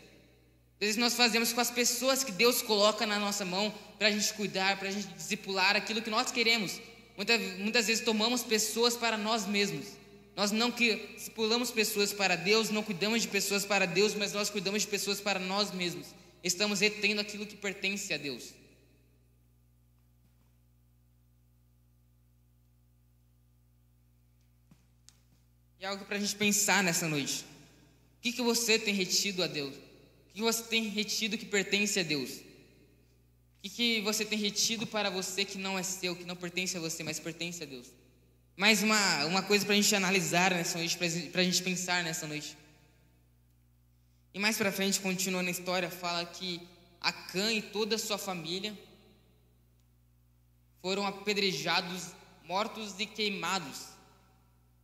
[0.76, 4.10] Às vezes nós fazemos com as pessoas que Deus coloca na nossa mão para a
[4.10, 6.78] gente cuidar, para a gente discipular aquilo que nós queremos.
[7.16, 9.86] Muitas, muitas vezes tomamos pessoas para nós mesmos.
[10.36, 14.50] Nós não que discipulamos pessoas para Deus, não cuidamos de pessoas para Deus, mas nós
[14.50, 16.08] cuidamos de pessoas para nós mesmos.
[16.44, 18.52] Estamos retendo aquilo que pertence a Deus.
[25.80, 27.46] E algo para a gente pensar nessa noite.
[28.18, 29.85] O que, que você tem retido a Deus?
[30.36, 32.40] Que você tem retido que pertence a Deus?
[33.64, 36.80] O que você tem retido para você que não é seu, que não pertence a
[36.80, 37.86] você, mas pertence a Deus?
[38.54, 40.98] Mais uma, uma coisa para a gente analisar nessa noite,
[41.32, 42.54] para a gente pensar nessa noite.
[44.34, 46.60] E mais para frente, continuando a história, fala que
[47.00, 48.78] Acã e toda a sua família
[50.82, 52.12] foram apedrejados,
[52.44, 53.86] mortos e queimados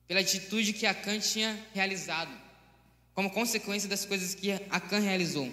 [0.09, 2.33] pela atitude que Acã tinha realizado,
[3.15, 5.53] como consequência das coisas que Acã realizou.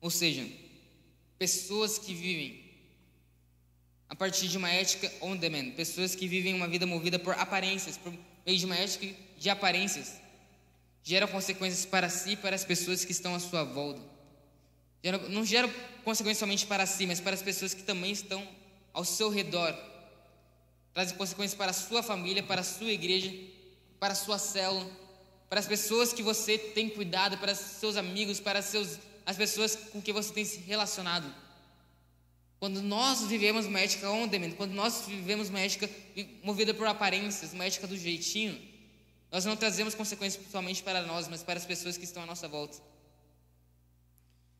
[0.00, 0.46] Ou seja,
[1.38, 2.62] pessoas que vivem
[4.08, 7.96] a partir de uma ética on demand, pessoas que vivem uma vida movida por aparências,
[7.96, 8.12] por
[8.44, 9.06] meio de uma ética
[9.38, 10.20] de aparências,
[11.02, 14.02] geram consequências para si e para as pessoas que estão à sua volta.
[15.30, 15.68] não gera
[16.04, 18.46] consequências somente para si, mas para as pessoas que também estão
[18.92, 19.72] ao seu redor
[20.92, 23.32] trazem consequências para a sua família, para a sua igreja,
[24.02, 24.84] para a sua célula,
[25.48, 30.02] para as pessoas que você tem cuidado, para seus amigos, para seus, as pessoas com
[30.02, 31.32] que você tem se relacionado.
[32.58, 35.88] Quando nós vivemos uma ética on demand, quando nós vivemos uma ética
[36.42, 38.60] movida por aparências, uma ética do jeitinho,
[39.30, 42.48] nós não trazemos consequências somente para nós, mas para as pessoas que estão à nossa
[42.48, 42.78] volta.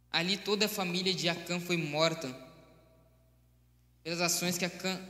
[0.08, 2.32] Ali toda a família de Acã foi morta
[4.04, 5.04] pelas ações que Acã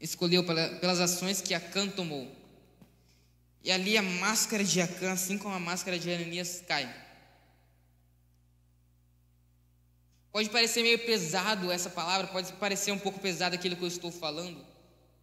[0.00, 2.35] escolheu pelas ações que Acã tomou.
[3.66, 6.86] E ali a máscara de Acã, assim como a máscara de Ananias, cai.
[10.30, 14.12] Pode parecer meio pesado essa palavra, pode parecer um pouco pesado aquilo que eu estou
[14.12, 14.64] falando,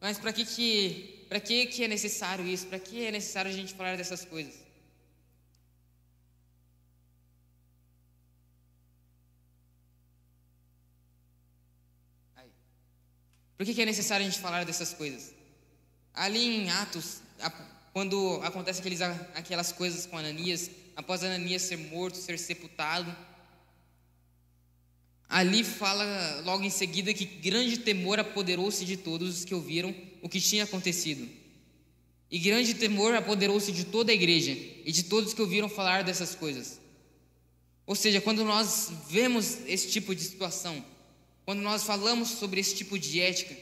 [0.02, 2.68] mas para que que, para que que é necessário isso?
[2.68, 4.56] Para que é necessário a gente falar dessas coisas?
[13.56, 15.34] Por que, que é necessário a gente falar dessas coisas?
[16.14, 17.22] Ali em Atos,
[17.94, 23.16] quando acontece aqueles, aquelas coisas com Ananias, após Ananias ser morto, ser sepultado,
[25.30, 30.28] ali fala logo em seguida que grande temor apoderou-se de todos os que ouviram o
[30.28, 31.30] que tinha acontecido.
[32.32, 36.34] E grande temor apoderou-se de toda a igreja e de todos que ouviram falar dessas
[36.34, 36.80] coisas.
[37.86, 40.84] Ou seja, quando nós vemos esse tipo de situação,
[41.46, 43.56] quando nós falamos sobre esse tipo de ética,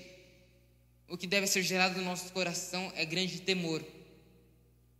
[1.10, 3.84] o que deve ser gerado no nosso coração é grande temor.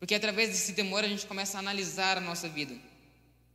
[0.02, 2.76] Porque através desse temor a gente começa a analisar a nossa vida.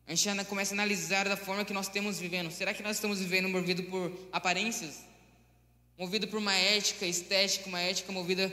[0.06, 2.50] A gente começa a analisar da forma que nós estamos vivendo.
[2.50, 5.00] Será que nós estamos vivendo movido por aparências?
[5.98, 8.50] Movido por uma ética estética, uma ética movida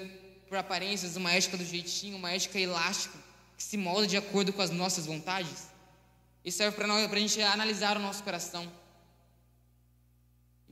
[0.49, 3.17] por aparências, uma ética do jeitinho, uma ética elástica,
[3.55, 5.67] que se molda de acordo com as nossas vontades?
[6.43, 8.69] Isso serve para a gente analisar o nosso coração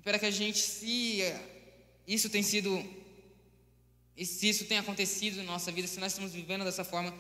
[0.04, 1.22] para que a gente, se
[2.08, 2.84] isso tem sido,
[4.26, 7.14] se isso tem acontecido na nossa vida, se nós estamos vivendo dessa forma,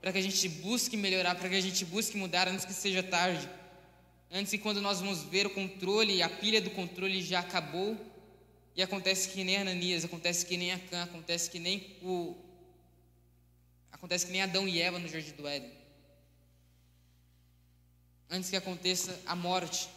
[0.00, 3.02] para que a gente busque melhorar, para que a gente busque mudar antes que seja
[3.02, 3.48] tarde.
[4.30, 7.96] Antes que quando nós vamos ver o controle, a pilha do controle já acabou,
[8.76, 12.36] e acontece que nem Ananias, acontece que nem Acã, acontece que nem o
[13.90, 15.72] acontece que nem Adão e Eva no jardim do Éden.
[18.30, 19.88] Antes que aconteça a morte,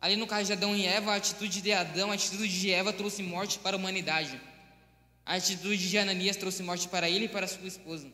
[0.00, 2.92] Ali no caso de Adão e Eva, a atitude de Adão, a atitude de Eva
[2.92, 4.40] trouxe morte para a humanidade.
[5.26, 8.06] A atitude de Ananias trouxe morte para ele e para sua esposa.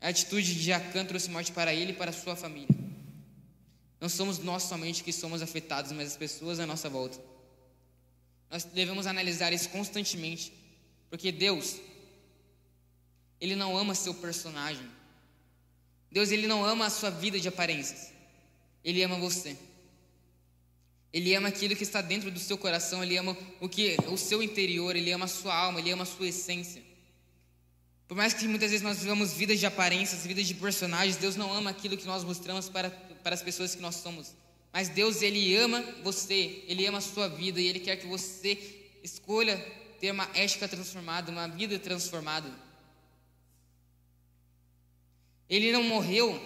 [0.00, 2.76] A atitude de Jacã trouxe morte para ele e para sua família.
[4.00, 7.20] Não somos nós somente que somos afetados, mas as pessoas à nossa volta.
[8.50, 10.52] Nós devemos analisar isso constantemente,
[11.08, 11.76] porque Deus,
[13.40, 14.90] Ele não ama seu personagem.
[16.10, 18.12] Deus, Ele não ama a sua vida de aparências.
[18.82, 19.56] Ele ama você.
[21.12, 24.42] Ele ama aquilo que está dentro do seu coração, ele ama o que o seu
[24.42, 26.82] interior, ele ama a sua alma, ele ama a sua essência.
[28.08, 31.52] Por mais que muitas vezes nós vivamos vidas de aparências, vidas de personagens, Deus não
[31.52, 34.34] ama aquilo que nós mostramos para, para as pessoas que nós somos.
[34.72, 38.58] Mas Deus, Ele ama você, Ele ama a sua vida e Ele quer que você
[39.02, 39.56] escolha
[40.00, 42.50] ter uma ética transformada, uma vida transformada.
[45.48, 46.38] Ele não morreu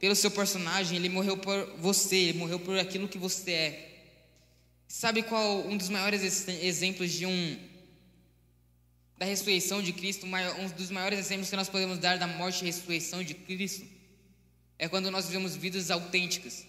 [0.00, 3.95] pelo seu personagem, Ele morreu por você, Ele morreu por aquilo que você é.
[4.98, 7.58] Sabe qual um dos maiores exemplos de um
[9.18, 12.64] da ressurreição de Cristo, um dos maiores exemplos que nós podemos dar da morte e
[12.64, 13.84] ressurreição de Cristo
[14.78, 16.64] é quando nós vivemos vidas autênticas.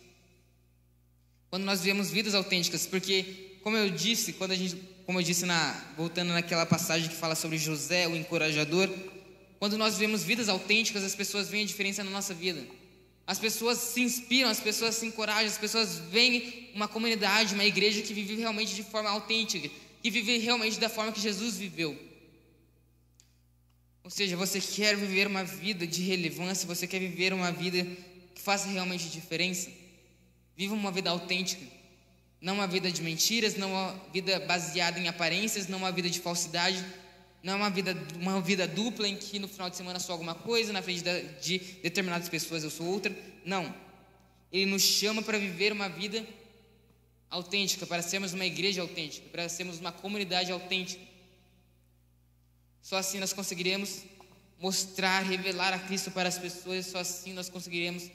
[1.49, 4.75] Quando nós vivemos vidas autênticas, porque como eu disse, quando a gente,
[5.05, 8.89] como eu disse na voltando naquela passagem que fala sobre José, o encorajador,
[9.57, 12.61] quando nós vivemos vidas autênticas, as pessoas veem a diferença na nossa vida.
[13.27, 18.01] As pessoas se inspiram, as pessoas se encorajam, as pessoas veem uma comunidade, uma igreja
[18.01, 19.69] que vive realmente de forma autêntica,
[20.01, 21.99] que vive realmente da forma que Jesus viveu.
[24.01, 27.85] Ou seja, você quer viver uma vida de relevância, você quer viver uma vida
[28.33, 29.69] que faça realmente diferença?
[30.55, 31.61] Viva uma vida autêntica.
[32.39, 36.21] Não uma vida de mentiras, não uma vida baseada em aparências, não uma vida de
[36.21, 36.81] falsidade,
[37.43, 40.35] não é uma vida, uma vida dupla em que no final de semana sou alguma
[40.35, 41.03] coisa, na frente
[41.41, 43.15] de determinadas pessoas eu sou outra.
[43.45, 43.73] Não.
[44.51, 46.25] Ele nos chama para viver uma vida
[47.29, 51.05] autêntica, para sermos uma igreja autêntica, para sermos uma comunidade autêntica.
[52.81, 54.03] Só assim nós conseguiremos
[54.59, 58.09] mostrar, revelar a Cristo para as pessoas, só assim nós conseguiremos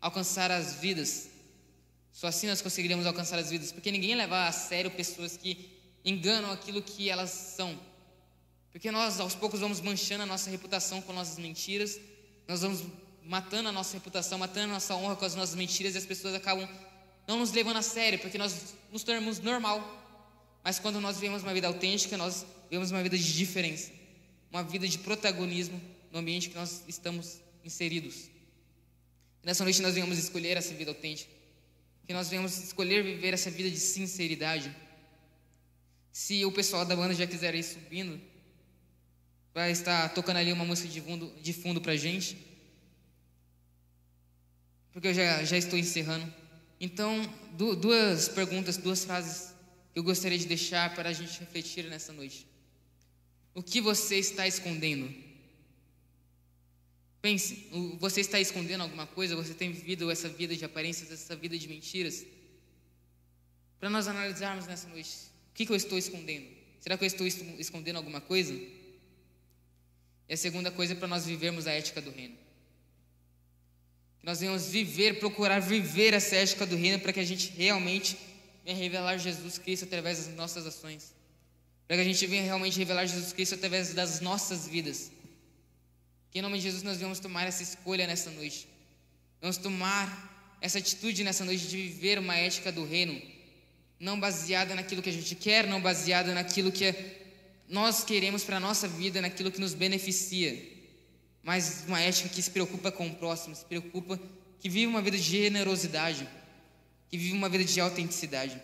[0.00, 1.30] alcançar as vidas.
[2.12, 5.70] Só assim nós conseguiremos alcançar as vidas, porque ninguém leva a sério pessoas que
[6.04, 7.78] enganam aquilo que elas são.
[8.78, 11.98] Porque nós aos poucos vamos manchando a nossa reputação com nossas mentiras,
[12.46, 12.84] nós vamos
[13.24, 16.32] matando a nossa reputação, matando a nossa honra com as nossas mentiras e as pessoas
[16.32, 16.68] acabam
[17.26, 19.82] não nos levando a sério, porque nós nos tornamos normal.
[20.62, 23.90] Mas quando nós vivemos uma vida autêntica, nós vivemos uma vida de diferença,
[24.48, 28.30] uma vida de protagonismo no ambiente que nós estamos inseridos.
[29.42, 31.32] E nessa noite nós venhamos escolher essa vida autêntica,
[32.06, 34.72] que nós venhamos escolher viver essa vida de sinceridade.
[36.12, 38.37] Se o pessoal da banda já quiser ir subindo,
[39.54, 42.36] vai estar tocando ali uma música de fundo, de fundo para gente,
[44.92, 46.32] porque eu já, já estou encerrando.
[46.80, 47.22] Então,
[47.56, 49.54] duas perguntas, duas frases
[49.92, 52.46] que eu gostaria de deixar para a gente refletir nessa noite.
[53.54, 55.12] O que você está escondendo?
[57.20, 57.68] Pense,
[57.98, 59.34] você está escondendo alguma coisa?
[59.34, 62.24] Você tem vivido essa vida de aparências, essa vida de mentiras?
[63.80, 65.10] Para nós analisarmos nessa noite,
[65.50, 66.46] o que, que eu estou escondendo?
[66.80, 68.54] Será que eu estou escondendo alguma coisa?
[70.28, 72.36] E a segunda coisa é para nós vivermos a ética do reino.
[74.20, 78.18] Que nós venhamos viver, procurar viver essa ética do reino para que a gente realmente
[78.64, 81.14] venha revelar Jesus Cristo através das nossas ações.
[81.86, 85.10] Para que a gente venha realmente revelar Jesus Cristo através das nossas vidas.
[86.30, 88.68] Que em nome de Jesus nós venhamos tomar essa escolha nessa noite.
[89.40, 93.20] Vamos tomar essa atitude nessa noite de viver uma ética do reino,
[93.98, 96.84] não baseada naquilo que a gente quer, não baseada naquilo que
[97.68, 100.76] nós queremos para a nossa vida, naquilo que nos beneficia.
[101.42, 104.18] Mas uma ética que se preocupa com o próximo, se preocupa,
[104.58, 106.28] que vive uma vida de generosidade,
[107.10, 108.60] que vive uma vida de autenticidade.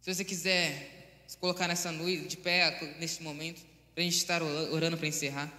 [0.00, 3.60] Se você quiser se colocar nessa noite, de pé, neste momento,
[3.94, 5.52] para a gente estar orando para encerrar,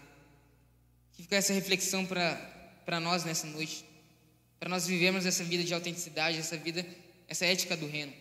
[1.14, 3.85] que fica essa reflexão para nós nessa noite,
[4.60, 6.85] para nós vivermos essa vida de autenticidade, essa vida,
[7.27, 8.14] essa ética do reino,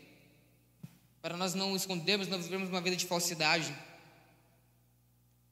[1.20, 3.74] para nós não escondermos, não vivermos uma vida de falsidade,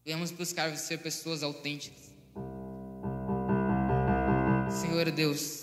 [0.07, 2.15] Venhamos buscar ser pessoas autênticas.
[4.71, 5.63] Senhor Deus,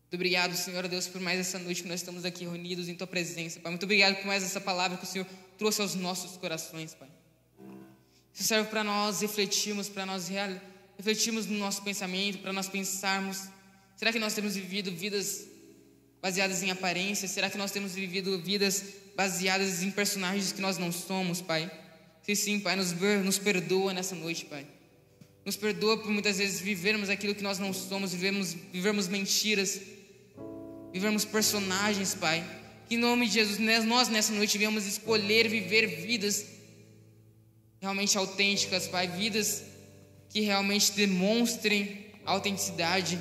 [0.00, 3.06] muito obrigado, Senhor Deus, por mais essa noite que nós estamos aqui reunidos em Tua
[3.06, 3.70] presença, Pai.
[3.70, 5.26] Muito obrigado por mais essa palavra que o Senhor
[5.58, 7.10] trouxe aos nossos corações, Pai.
[8.32, 10.30] Isso serve para nós refletirmos, para nós
[10.96, 13.48] refletirmos no nosso pensamento, para nós pensarmos:
[13.96, 15.46] será que nós temos vivido vidas
[16.22, 17.26] baseadas em aparência?
[17.26, 18.84] Será que nós temos vivido vidas
[19.16, 21.70] baseadas em personagens que nós não somos, Pai?
[22.22, 24.64] Sim, sim, Pai, nos, nos perdoa nessa noite, Pai.
[25.44, 29.80] Nos perdoa por muitas vezes vivermos aquilo que nós não somos, vivemos, vivermos mentiras,
[30.92, 32.44] vivermos personagens, Pai.
[32.88, 36.46] Que em nome de Jesus, nós nessa noite viemos escolher viver vidas
[37.80, 39.08] realmente autênticas, Pai.
[39.08, 39.64] Vidas
[40.30, 43.18] que realmente demonstrem autenticidade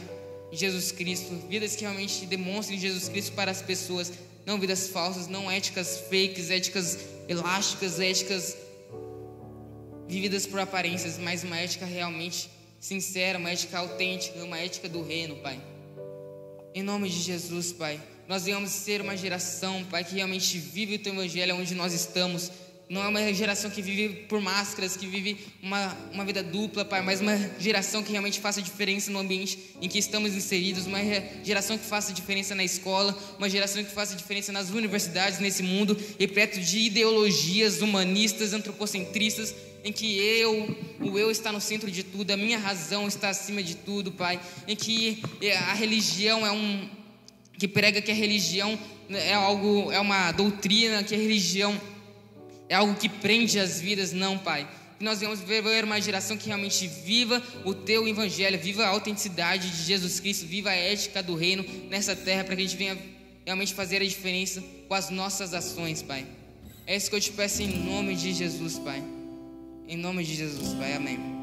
[0.51, 1.33] de Jesus Cristo.
[1.47, 4.11] Vidas que realmente demonstrem Jesus Cristo para as pessoas.
[4.45, 6.97] Não vidas falsas, não éticas fakes, éticas
[7.27, 8.57] elásticas, éticas
[10.07, 12.49] vividas por aparências, mas uma ética realmente
[12.79, 15.61] sincera, uma ética autêntica, uma ética do reino, Pai.
[16.73, 20.99] Em nome de Jesus, Pai, nós venhamos ser uma geração, Pai, que realmente vive o
[20.99, 22.51] Teu Evangelho onde nós estamos.
[22.91, 27.01] Não é uma geração que vive por máscaras, que vive uma, uma vida dupla, Pai,
[27.01, 30.99] mas uma geração que realmente faça diferença no ambiente em que estamos inseridos, uma
[31.41, 35.97] geração que faça diferença na escola, uma geração que faça diferença nas universidades, nesse mundo
[36.19, 39.55] repleto de ideologias humanistas, antropocentristas,
[39.85, 43.63] em que eu, o eu está no centro de tudo, a minha razão está acima
[43.63, 44.38] de tudo, Pai,
[44.68, 46.89] em que é, a religião é um
[47.57, 48.77] que prega que a religião
[49.09, 51.80] é algo, é uma doutrina, que a religião
[52.72, 54.65] é algo que prende as vidas, não, Pai.
[54.98, 59.69] Que nós vamos ver uma geração que realmente viva o teu evangelho, viva a autenticidade
[59.69, 62.98] de Jesus Cristo, viva a ética do reino nessa terra, para que a gente venha
[63.45, 66.26] realmente fazer a diferença com as nossas ações, Pai.
[66.88, 69.03] É isso que eu te peço em nome de Jesus, Pai.
[69.85, 70.93] Em nome de Jesus, Pai.
[70.93, 71.40] Amém.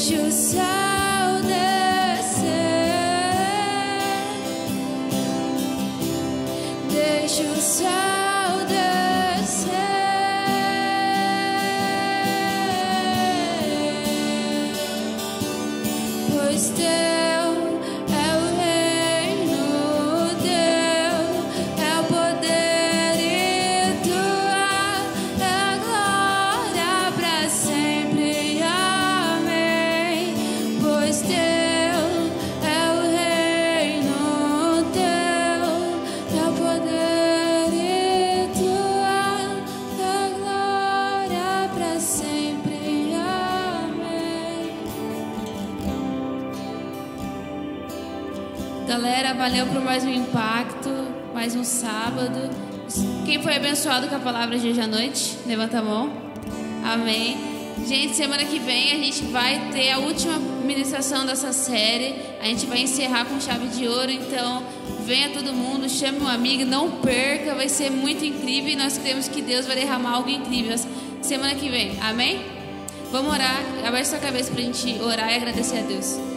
[0.00, 0.32] Deixa o
[49.50, 50.88] valeu por mais um impacto,
[51.34, 52.38] mais um sábado.
[53.26, 55.36] Quem foi abençoado com a palavra de hoje à noite?
[55.44, 56.08] Levanta a mão.
[56.84, 57.36] Amém.
[57.84, 62.14] Gente, semana que vem a gente vai ter a última ministração dessa série.
[62.40, 64.12] A gente vai encerrar com chave de ouro.
[64.12, 64.62] Então,
[65.04, 68.70] venha todo mundo, chame um amigo, não perca, vai ser muito incrível.
[68.70, 70.76] E nós cremos que Deus vai derramar algo incrível
[71.22, 71.98] semana que vem.
[72.00, 72.40] Amém?
[73.10, 73.60] Vamos orar.
[73.84, 76.29] Abaixe sua cabeça para a gente orar e agradecer a Deus.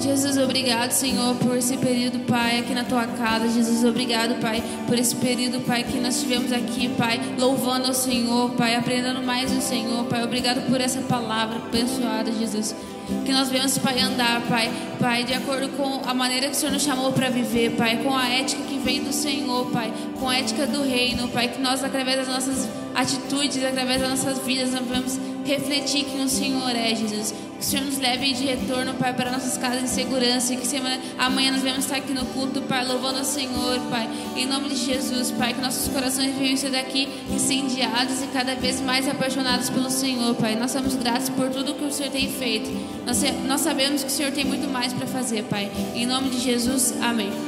[0.00, 3.48] Jesus, obrigado, Senhor, por esse período, Pai, aqui na tua casa.
[3.48, 8.50] Jesus, obrigado, Pai, por esse período, Pai, que nós tivemos aqui, Pai, louvando ao Senhor,
[8.50, 10.22] Pai, aprendendo mais do Senhor, Pai.
[10.22, 12.76] Obrigado por essa palavra abençoada, Jesus.
[13.24, 14.70] Que nós venhamos, Pai, andar, Pai,
[15.00, 18.16] Pai, de acordo com a maneira que o Senhor nos chamou para viver, Pai, com
[18.16, 21.82] a ética que vem do Senhor, Pai, com a ética do reino, Pai, que nós,
[21.82, 26.94] através das nossas atitudes, através das nossas vidas, nós vamos refletir quem o Senhor é,
[26.94, 27.34] Jesus.
[27.58, 30.54] Que o Senhor nos leve de retorno, Pai, para nossas casas em segurança.
[30.54, 34.08] E que semana, amanhã nós vamos estar aqui no culto, Pai, louvando ao Senhor, Pai.
[34.36, 38.80] Em nome de Jesus, Pai, que nossos corações venham sair daqui incendiados e cada vez
[38.80, 40.54] mais apaixonados pelo Senhor, Pai.
[40.54, 42.70] Nós somos gratos por tudo que o Senhor tem feito.
[43.04, 45.68] Nós, nós sabemos que o Senhor tem muito mais para fazer, Pai.
[45.96, 47.47] Em nome de Jesus, amém.